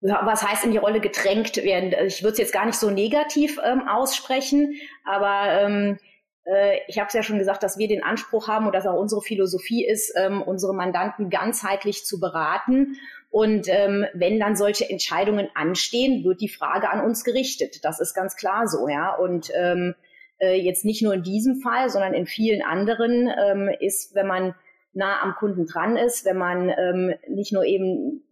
Was 0.00 0.42
heißt 0.42 0.64
in 0.64 0.72
die 0.72 0.78
Rolle 0.78 1.00
gedrängt 1.00 1.56
werden? 1.58 1.94
Ich 2.06 2.22
würde 2.22 2.32
es 2.32 2.38
jetzt 2.38 2.52
gar 2.52 2.66
nicht 2.66 2.78
so 2.78 2.90
negativ 2.90 3.58
ähm, 3.64 3.86
aussprechen, 3.88 4.74
aber 5.04 5.60
ähm, 5.60 5.98
äh, 6.44 6.78
ich 6.88 6.98
habe 6.98 7.08
es 7.08 7.14
ja 7.14 7.22
schon 7.22 7.38
gesagt, 7.38 7.62
dass 7.62 7.76
wir 7.78 7.88
den 7.88 8.02
Anspruch 8.02 8.48
haben 8.48 8.66
und 8.66 8.74
dass 8.74 8.86
auch 8.86 8.98
unsere 8.98 9.20
Philosophie 9.20 9.86
ist, 9.86 10.14
ähm, 10.16 10.42
unsere 10.42 10.74
Mandanten 10.74 11.28
ganzheitlich 11.28 12.04
zu 12.04 12.18
beraten 12.18 12.96
und 13.30 13.68
ähm, 13.68 14.06
wenn 14.12 14.40
dann 14.40 14.56
solche 14.56 14.90
Entscheidungen 14.90 15.48
anstehen, 15.54 16.24
wird 16.24 16.40
die 16.40 16.48
Frage 16.48 16.90
an 16.90 17.04
uns 17.04 17.24
gerichtet. 17.24 17.84
Das 17.84 18.00
ist 18.00 18.12
ganz 18.12 18.34
klar 18.34 18.66
so, 18.66 18.88
ja. 18.88 19.14
Und 19.14 19.50
ähm, 19.54 19.94
äh, 20.38 20.60
jetzt 20.60 20.84
nicht 20.84 21.02
nur 21.02 21.14
in 21.14 21.22
diesem 21.22 21.60
Fall, 21.60 21.88
sondern 21.90 22.12
in 22.12 22.26
vielen 22.26 22.62
anderen 22.62 23.28
ähm, 23.28 23.70
ist, 23.78 24.16
wenn 24.16 24.26
man 24.26 24.54
nah 24.92 25.22
am 25.22 25.34
Kunden 25.36 25.66
dran 25.66 25.96
ist, 25.96 26.24
wenn 26.24 26.38
man 26.38 26.70
ähm, 26.70 27.14
nicht 27.28 27.52
nur 27.52 27.64
eben 27.64 28.24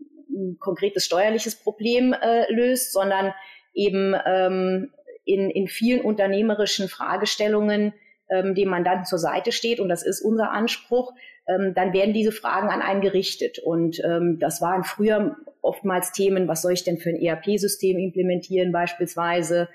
konkretes 0.58 1.04
steuerliches 1.04 1.56
Problem 1.56 2.12
äh, 2.12 2.50
löst, 2.52 2.92
sondern 2.92 3.32
eben 3.74 4.14
ähm, 4.26 4.90
in, 5.24 5.50
in 5.50 5.68
vielen 5.68 6.00
unternehmerischen 6.00 6.88
Fragestellungen 6.88 7.92
ähm, 8.30 8.54
dem 8.54 8.68
Mandanten 8.68 9.04
zur 9.04 9.18
Seite 9.18 9.52
steht. 9.52 9.80
Und 9.80 9.88
das 9.88 10.02
ist 10.02 10.20
unser 10.20 10.50
Anspruch, 10.50 11.12
ähm, 11.46 11.72
dann 11.74 11.92
werden 11.92 12.14
diese 12.14 12.32
Fragen 12.32 12.68
an 12.68 12.82
einen 12.82 13.00
gerichtet. 13.00 13.58
Und 13.58 14.02
ähm, 14.04 14.38
das 14.38 14.60
waren 14.60 14.84
früher 14.84 15.36
oftmals 15.62 16.12
Themen, 16.12 16.48
was 16.48 16.62
soll 16.62 16.72
ich 16.72 16.84
denn 16.84 16.98
für 16.98 17.10
ein 17.10 17.20
ERP-System 17.20 17.98
implementieren 17.98 18.72
beispielsweise. 18.72 19.68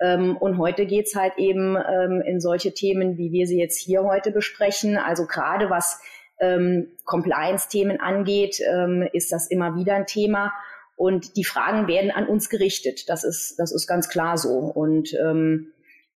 Ähm, 0.00 0.36
und 0.36 0.58
heute 0.58 0.86
geht's 0.86 1.14
halt 1.14 1.34
eben 1.38 1.76
ähm, 1.76 2.22
in 2.24 2.40
solche 2.40 2.72
Themen, 2.72 3.18
wie 3.18 3.32
wir 3.32 3.46
sie 3.46 3.58
jetzt 3.58 3.78
hier 3.78 4.04
heute 4.04 4.30
besprechen. 4.30 4.96
Also 4.96 5.26
gerade 5.26 5.70
was 5.70 6.00
ähm, 6.40 6.88
Compliance-Themen 7.04 8.00
angeht, 8.00 8.60
ähm, 8.60 9.08
ist 9.12 9.32
das 9.32 9.50
immer 9.50 9.76
wieder 9.76 9.94
ein 9.94 10.06
Thema. 10.06 10.52
Und 10.96 11.36
die 11.36 11.44
Fragen 11.44 11.86
werden 11.86 12.10
an 12.10 12.26
uns 12.26 12.48
gerichtet. 12.48 13.08
Das 13.08 13.24
ist, 13.24 13.56
das 13.58 13.72
ist 13.72 13.86
ganz 13.86 14.08
klar 14.08 14.36
so. 14.36 14.58
Und 14.58 15.14
ähm, 15.14 15.72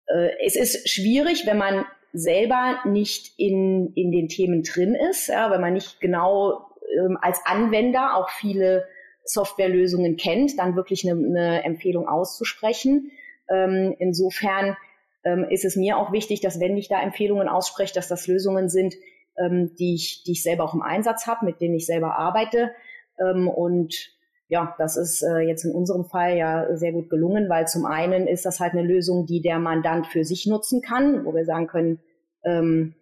äh, 0.08 0.30
es 0.44 0.56
ist 0.56 0.90
schwierig, 0.90 1.46
wenn 1.46 1.58
man 1.58 1.86
selber 2.14 2.80
nicht 2.86 3.34
in, 3.38 3.94
in 3.96 4.12
den 4.12 4.28
Themen 4.28 4.64
drin 4.64 4.96
ist, 4.96 5.28
ja, 5.28 5.50
weil 5.50 5.60
man 5.60 5.74
nicht 5.74 6.02
genau 6.02 6.68
ähm, 6.98 7.18
als 7.22 7.40
Anwender 7.46 8.18
auch 8.18 8.30
viele 8.30 8.86
Softwarelösungen 9.24 10.18
kennt, 10.18 10.58
dann 10.58 10.76
wirklich 10.76 11.08
eine, 11.08 11.14
eine 11.14 11.64
Empfehlung 11.64 12.08
auszusprechen. 12.08 13.12
Ähm, 13.50 13.96
insofern 14.00 14.76
ähm, 15.24 15.46
ist 15.50 15.66
es 15.66 15.76
mir 15.76 15.98
auch 15.98 16.12
wichtig, 16.12 16.42
dass 16.42 16.60
wenn 16.60 16.78
ich 16.78 16.90
da 16.90 17.02
Empfehlungen 17.02 17.48
ausspreche, 17.48 17.94
dass 17.94 18.08
das 18.08 18.28
Lösungen 18.28 18.70
sind, 18.70 18.96
ähm, 19.38 19.76
die, 19.76 19.96
ich, 19.96 20.24
die 20.24 20.34
ich 20.34 20.44
selber 20.44 20.64
auch 20.64 20.74
im 20.74 20.82
Einsatz 20.82 21.28
habe, 21.28 21.46
mit 21.46 21.62
denen 21.62 21.76
ich 21.76 21.86
selber 21.86 22.18
arbeite. 22.18 22.72
Ähm, 23.20 23.48
und 23.48 24.12
ja, 24.48 24.76
das 24.78 24.98
ist 24.98 25.22
äh, 25.22 25.40
jetzt 25.40 25.64
in 25.64 25.72
unserem 25.72 26.04
Fall 26.04 26.36
ja 26.36 26.76
sehr 26.76 26.92
gut 26.92 27.10
gelungen, 27.10 27.48
weil 27.50 27.68
zum 27.68 27.86
einen 27.86 28.28
ist 28.28 28.46
das 28.46 28.60
halt 28.60 28.74
eine 28.74 28.84
Lösung, 28.84 29.26
die 29.26 29.42
der 29.42 29.60
Mandant 29.60 30.08
für 30.08 30.26
sich 30.26 30.46
nutzen 30.46 30.82
kann, 30.82 31.26
wo 31.26 31.34
wir 31.34 31.46
sagen 31.46 31.68
können, 31.68 32.00
ähm, 32.44 32.96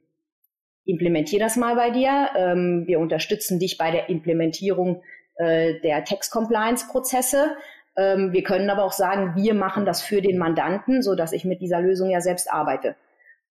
implementier 0.85 1.39
das 1.39 1.55
mal 1.55 1.75
bei 1.75 1.89
dir. 1.89 2.29
Ähm, 2.35 2.83
wir 2.85 2.99
unterstützen 2.99 3.59
dich 3.59 3.77
bei 3.77 3.91
der 3.91 4.09
Implementierung 4.09 5.01
äh, 5.35 5.79
der 5.81 6.03
Text-Compliance-Prozesse. 6.03 7.55
Ähm, 7.97 8.31
wir 8.31 8.43
können 8.43 8.69
aber 8.69 8.83
auch 8.83 8.91
sagen, 8.91 9.33
wir 9.35 9.53
machen 9.53 9.85
das 9.85 10.01
für 10.01 10.21
den 10.21 10.37
Mandanten, 10.37 11.01
so 11.01 11.15
dass 11.15 11.33
ich 11.33 11.45
mit 11.45 11.61
dieser 11.61 11.81
Lösung 11.81 12.09
ja 12.09 12.21
selbst 12.21 12.51
arbeite. 12.51 12.95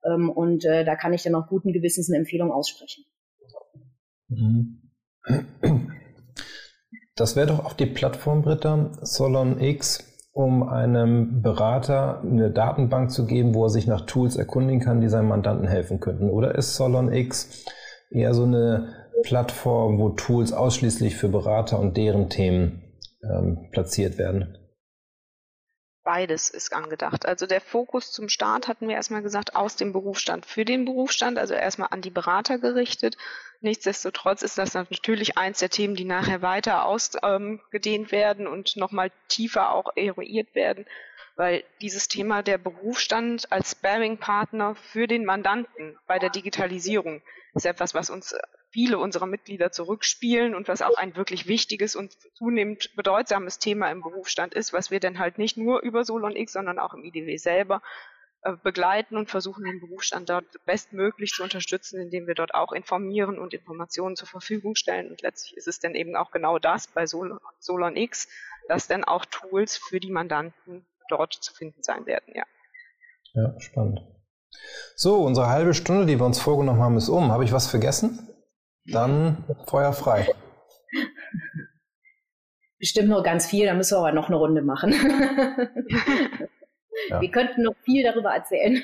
Ähm, 0.05 0.31
und 0.31 0.65
äh, 0.65 0.85
da 0.85 0.97
kann 0.97 1.13
ich 1.13 1.23
dann 1.23 1.35
auch 1.35 1.49
guten 1.49 1.73
Gewissens 1.73 2.11
eine 2.11 2.19
Empfehlung 2.19 2.53
aussprechen. 2.53 3.05
Mhm. 4.29 4.83
Das 7.17 7.35
wäre 7.35 7.49
doch 7.49 7.65
auch 7.65 7.73
die 7.73 7.87
Plattform, 7.87 8.43
Britta, 8.43 8.93
Solon 9.03 9.61
X, 9.61 10.05
um 10.33 10.63
einem 10.63 11.43
Berater 11.43 12.21
eine 12.21 12.51
Datenbank 12.51 13.11
zu 13.11 13.27
geben, 13.27 13.55
wo 13.55 13.65
er 13.65 13.71
sich 13.71 13.87
nach 13.89 14.03
Tools 14.03 14.37
erkundigen 14.37 14.81
kann, 14.81 15.01
die 15.01 15.09
seinem 15.09 15.29
Mandanten 15.29 15.67
helfen 15.67 15.99
könnten. 15.99 16.31
Oder 16.31 16.55
ist 16.55 16.77
Solon 16.77 17.13
X 17.13 17.65
eher 18.11 18.35
so 18.35 18.45
eine 18.45 19.09
Plattform, 19.25 19.99
wo 19.99 20.11
Tools 20.11 20.53
ausschließlich 20.53 21.17
für 21.17 21.29
Berater 21.29 21.81
und 21.81 21.97
deren 21.97 22.29
Themen 22.29 22.83
ähm, 23.25 23.69
platziert 23.73 24.17
werden? 24.19 24.58
Beides 26.09 26.49
ist 26.49 26.73
angedacht. 26.73 27.27
Also 27.27 27.45
der 27.45 27.61
Fokus 27.61 28.13
zum 28.13 28.31
Start 28.31 28.67
hatten 28.67 28.89
wir 28.89 28.97
erstmal 28.97 29.21
gesagt, 29.21 29.55
aus 29.55 29.77
dem 29.77 29.93
Berufsstand 29.93 30.47
für 30.47 30.65
den 30.65 30.87
Berufsstand, 30.87 31.39
also 31.39 31.53
erstmal 31.53 31.89
an 31.91 32.01
die 32.01 32.09
Berater 32.09 32.57
gerichtet. 32.57 33.19
Nichtsdestotrotz 33.61 34.41
ist 34.41 34.57
das 34.57 34.73
natürlich 34.73 35.37
eins 35.37 35.59
der 35.59 35.69
Themen, 35.69 35.97
die 35.97 36.07
nachher 36.07 36.41
weiter 36.41 36.87
ausgedehnt 36.87 38.07
ähm, 38.07 38.11
werden 38.11 38.47
und 38.47 38.79
nochmal 38.79 39.13
tiefer 39.29 39.75
auch 39.75 39.91
eruiert 39.97 40.55
werden, 40.55 40.87
weil 41.37 41.63
dieses 41.83 42.09
Thema 42.09 42.43
der 42.43 42.57
Berufsstand 42.57 43.53
als 43.53 43.73
Sparing-Partner 43.73 44.77
für 44.77 45.09
den 45.09 45.27
Mandanten 45.27 45.99
bei 46.07 46.19
der 46.19 46.31
Digitalisierung 46.31 47.21
ist 47.53 47.67
etwas, 47.67 47.93
was 47.93 48.09
uns 48.09 48.35
viele 48.71 48.99
unserer 48.99 49.27
Mitglieder 49.27 49.73
zurückspielen 49.73 50.55
und 50.55 50.69
was 50.69 50.83
auch 50.83 50.97
ein 50.97 51.17
wirklich 51.17 51.47
wichtiges 51.47 51.97
und 51.97 52.13
zunehmend 52.35 52.95
bedeutsames 52.97 53.59
Thema 53.59 53.91
im 53.91 54.03
Berufsstand 54.03 54.55
ist, 54.55 54.73
was 54.73 54.91
wir 54.91 55.01
dann 55.01 55.19
halt 55.19 55.39
nicht 55.39 55.57
nur 55.57 55.81
über 55.81 56.05
Solon 56.05 56.37
X, 56.37 56.53
sondern 56.53 56.79
auch 56.79 56.95
im 56.95 57.05
IDW 57.05 57.37
selber 57.37 57.83
äh, 58.43 58.53
begleiten 58.63 59.17
und 59.17 59.31
versuchen, 59.31 59.65
den 59.65 59.81
Berufsstand 59.81 60.29
dort 60.29 60.47
bestmöglich 60.65 61.33
zu 61.33 61.43
unterstützen, 61.43 62.01
indem 62.01 62.27
wir 62.27 62.35
dort 62.35 62.55
auch 62.55 62.73
informieren 62.73 63.39
und 63.39 63.55
Informationen 63.55 64.17
zur 64.17 64.29
Verfügung 64.29 64.75
stellen. 64.75 65.11
Und 65.11 65.23
letztlich 65.23 65.57
ist 65.57 65.67
es 65.67 65.81
dann 65.81 65.95
eben 65.95 66.15
auch 66.15 66.31
genau 66.31 66.59
das 66.59 66.89
bei 66.89 67.07
Sol 67.07 67.41
Solon 67.59 67.97
X, 67.97 68.29
dass 68.69 68.87
dann 68.87 69.03
auch 69.03 69.25
Tools 69.25 69.77
für 69.77 69.99
die 69.99 70.11
Mandanten 70.11 70.87
dort 71.09 71.33
zu 71.33 71.55
finden 71.55 71.83
sein 71.83 72.07
werden, 72.07 72.33
ja. 72.35 72.45
Ja, 73.35 73.59
spannend. 73.61 74.01
So, 74.95 75.23
unsere 75.23 75.49
halbe 75.49 75.75
Stunde, 75.75 76.07
die 76.07 76.19
wir 76.19 76.27
uns 76.27 76.41
vorgenommen 76.41 76.81
haben, 76.81 76.97
ist 76.97 77.09
um. 77.09 77.33
Habe 77.33 77.45
ich 77.45 77.53
was 77.53 77.67
vergessen? 77.67 78.29
Dann 78.93 79.45
Feuer 79.67 79.93
frei. 79.93 80.27
Bestimmt 82.79 83.09
noch 83.09 83.25
ganz 83.25 83.47
viel, 83.47 83.67
da 83.67 83.75
müssen 83.75 83.95
wir 83.95 83.99
aber 83.99 84.13
noch 84.13 84.29
eine 84.29 84.37
Runde 84.37 84.63
machen. 84.63 84.95
Ja. 87.09 87.21
Wir 87.21 87.31
könnten 87.31 87.63
noch 87.63 87.75
viel 87.85 88.03
darüber 88.05 88.31
erzählen. 88.31 88.83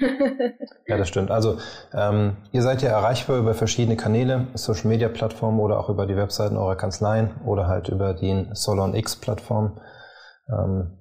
ja, 0.87 0.97
das 0.97 1.09
stimmt. 1.09 1.31
Also 1.31 1.59
ähm, 1.93 2.37
ihr 2.53 2.63
seid 2.63 2.83
ja 2.83 2.91
erreichbar 2.91 3.39
über 3.39 3.55
verschiedene 3.55 3.97
Kanäle, 3.97 4.47
Social 4.55 4.89
Media 4.89 5.09
Plattformen 5.09 5.61
oder 5.61 5.79
auch 5.79 5.89
über 5.89 6.07
die 6.07 6.17
Webseiten 6.17 6.57
eurer 6.57 6.77
Kanzleien 6.77 7.35
oder 7.45 7.67
halt 7.67 7.89
über 7.89 8.15
die 8.15 8.47
Solon 8.53 8.95
X 8.95 9.17
Plattform. 9.17 9.81
Ähm, 10.49 10.99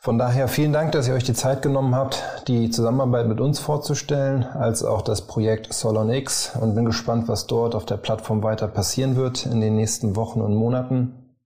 von 0.00 0.16
daher 0.16 0.46
vielen 0.46 0.72
Dank, 0.72 0.92
dass 0.92 1.08
ihr 1.08 1.14
euch 1.14 1.24
die 1.24 1.34
Zeit 1.34 1.60
genommen 1.60 1.94
habt, 1.94 2.22
die 2.46 2.70
Zusammenarbeit 2.70 3.26
mit 3.26 3.40
uns 3.40 3.58
vorzustellen, 3.58 4.44
als 4.44 4.84
auch 4.84 5.02
das 5.02 5.26
Projekt 5.26 5.72
Solon 5.72 6.10
X 6.10 6.54
und 6.58 6.76
bin 6.76 6.84
gespannt, 6.84 7.26
was 7.26 7.48
dort 7.48 7.74
auf 7.74 7.84
der 7.84 7.96
Plattform 7.96 8.42
weiter 8.44 8.68
passieren 8.68 9.16
wird 9.16 9.44
in 9.44 9.60
den 9.60 9.74
nächsten 9.74 10.14
Wochen 10.14 10.40
und 10.40 10.54
Monaten. 10.54 11.36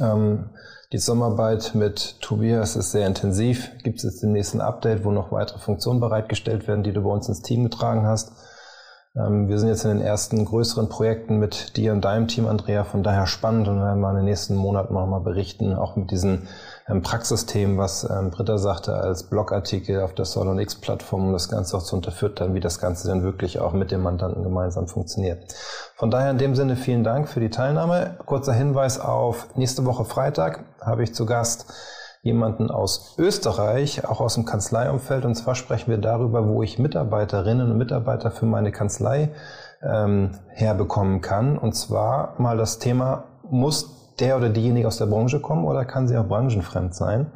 Ähm, 0.00 0.50
die 0.92 0.98
Zusammenarbeit 0.98 1.74
mit 1.74 2.20
Tobias 2.20 2.76
ist 2.76 2.92
sehr 2.92 3.06
intensiv. 3.06 3.72
Gibt 3.82 3.98
es 3.98 4.04
jetzt 4.04 4.22
im 4.22 4.32
nächsten 4.32 4.60
Update, 4.60 5.04
wo 5.04 5.10
noch 5.10 5.32
weitere 5.32 5.58
Funktionen 5.58 6.00
bereitgestellt 6.00 6.68
werden, 6.68 6.84
die 6.84 6.92
du 6.92 7.02
bei 7.02 7.10
uns 7.10 7.28
ins 7.28 7.42
Team 7.42 7.64
getragen 7.64 8.06
hast. 8.06 8.32
Ähm, 9.16 9.48
wir 9.48 9.58
sind 9.58 9.68
jetzt 9.68 9.84
in 9.84 9.90
den 9.90 10.00
ersten 10.02 10.44
größeren 10.44 10.88
Projekten 10.88 11.38
mit 11.38 11.76
dir 11.76 11.92
und 11.92 12.04
deinem 12.04 12.28
Team, 12.28 12.46
Andrea, 12.46 12.84
von 12.84 13.02
daher 13.02 13.26
spannend 13.26 13.68
und 13.68 13.80
werden 13.80 14.00
wir 14.00 14.10
in 14.10 14.16
den 14.16 14.24
nächsten 14.26 14.54
Monaten 14.54 14.94
nochmal 14.94 15.20
berichten, 15.20 15.74
auch 15.74 15.96
mit 15.96 16.10
diesen 16.10 16.48
ähm, 16.88 17.02
Praxisthemen, 17.02 17.78
was 17.78 18.04
ähm, 18.04 18.30
Britta 18.30 18.58
sagte, 18.58 18.94
als 18.94 19.24
Blogartikel 19.24 20.02
auf 20.02 20.14
der 20.14 20.24
Solon 20.24 20.58
X 20.58 20.74
Plattform, 20.74 21.28
um 21.28 21.32
das 21.32 21.48
Ganze 21.48 21.76
auch 21.76 21.82
zu 21.82 21.96
unterfüttern, 21.96 22.54
wie 22.54 22.60
das 22.60 22.80
Ganze 22.80 23.08
dann 23.08 23.22
wirklich 23.22 23.60
auch 23.60 23.72
mit 23.72 23.90
dem 23.90 24.02
Mandanten 24.02 24.42
gemeinsam 24.42 24.88
funktioniert. 24.88 25.54
Von 25.96 26.10
daher 26.10 26.30
in 26.30 26.38
dem 26.38 26.54
Sinne 26.54 26.76
vielen 26.76 27.04
Dank 27.04 27.28
für 27.28 27.40
die 27.40 27.50
Teilnahme. 27.50 28.16
Kurzer 28.26 28.52
Hinweis 28.52 29.00
auf 29.00 29.48
nächste 29.56 29.84
Woche 29.86 30.04
Freitag 30.04 30.64
habe 30.80 31.02
ich 31.02 31.14
zu 31.14 31.26
Gast 31.26 31.66
jemanden 32.28 32.70
aus 32.70 33.14
Österreich, 33.18 34.04
auch 34.06 34.20
aus 34.20 34.34
dem 34.34 34.44
Kanzleiumfeld. 34.44 35.24
Und 35.24 35.34
zwar 35.34 35.54
sprechen 35.54 35.90
wir 35.90 35.98
darüber, 35.98 36.46
wo 36.46 36.62
ich 36.62 36.78
Mitarbeiterinnen 36.78 37.70
und 37.70 37.78
Mitarbeiter 37.78 38.30
für 38.30 38.46
meine 38.46 38.70
Kanzlei 38.70 39.30
ähm, 39.82 40.32
herbekommen 40.48 41.20
kann. 41.20 41.58
Und 41.58 41.72
zwar 41.72 42.34
mal 42.38 42.56
das 42.56 42.78
Thema, 42.78 43.24
muss 43.50 44.14
der 44.20 44.36
oder 44.36 44.50
diejenige 44.50 44.86
aus 44.86 44.98
der 44.98 45.06
Branche 45.06 45.40
kommen 45.40 45.64
oder 45.64 45.84
kann 45.84 46.06
sie 46.06 46.16
auch 46.18 46.26
branchenfremd 46.26 46.94
sein? 46.94 47.32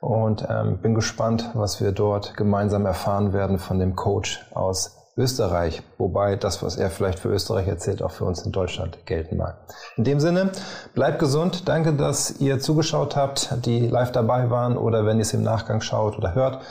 Und 0.00 0.46
ähm, 0.48 0.78
bin 0.78 0.94
gespannt, 0.94 1.50
was 1.54 1.80
wir 1.80 1.92
dort 1.92 2.36
gemeinsam 2.36 2.86
erfahren 2.86 3.32
werden 3.32 3.58
von 3.58 3.78
dem 3.78 3.96
Coach 3.96 4.46
aus 4.54 4.99
Österreich, 5.16 5.82
wobei 5.98 6.36
das, 6.36 6.62
was 6.62 6.76
er 6.76 6.90
vielleicht 6.90 7.18
für 7.18 7.28
Österreich 7.28 7.66
erzählt, 7.66 8.02
auch 8.02 8.12
für 8.12 8.24
uns 8.24 8.42
in 8.42 8.52
Deutschland 8.52 9.04
gelten 9.06 9.36
mag. 9.36 9.58
In 9.96 10.04
dem 10.04 10.20
Sinne, 10.20 10.52
bleibt 10.94 11.18
gesund. 11.18 11.68
Danke, 11.68 11.92
dass 11.94 12.40
ihr 12.40 12.60
zugeschaut 12.60 13.16
habt, 13.16 13.66
die 13.66 13.86
live 13.88 14.12
dabei 14.12 14.50
waren 14.50 14.76
oder 14.76 15.04
wenn 15.04 15.18
ihr 15.18 15.22
es 15.22 15.34
im 15.34 15.42
Nachgang 15.42 15.80
schaut 15.80 16.16
oder 16.16 16.34
hört. 16.34 16.62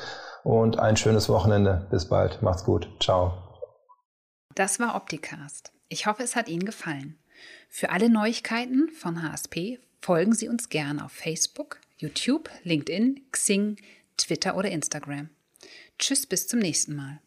Und 0.43 0.79
ein 0.79 0.95
schönes 0.95 1.27
Wochenende. 1.29 1.87
Bis 1.91 2.07
bald. 2.07 2.41
Macht's 2.41 2.63
gut. 2.63 2.89
Ciao. 3.01 3.33
Das 4.55 4.79
war 4.79 4.95
Opticast. 4.95 5.71
Ich 5.89 6.05
hoffe, 6.05 6.23
es 6.23 6.35
hat 6.35 6.47
Ihnen 6.47 6.65
gefallen. 6.65 7.19
Für 7.67 7.91
alle 7.91 8.09
Neuigkeiten 8.09 8.89
von 8.89 9.21
HSP 9.21 9.79
folgen 10.01 10.33
Sie 10.33 10.47
uns 10.47 10.69
gerne 10.69 11.05
auf 11.05 11.11
Facebook, 11.11 11.79
YouTube, 11.97 12.49
LinkedIn, 12.63 13.21
Xing, 13.31 13.77
Twitter 14.17 14.55
oder 14.55 14.69
Instagram. 14.69 15.29
Tschüss, 15.97 16.25
bis 16.25 16.47
zum 16.47 16.59
nächsten 16.59 16.95
Mal. 16.95 17.19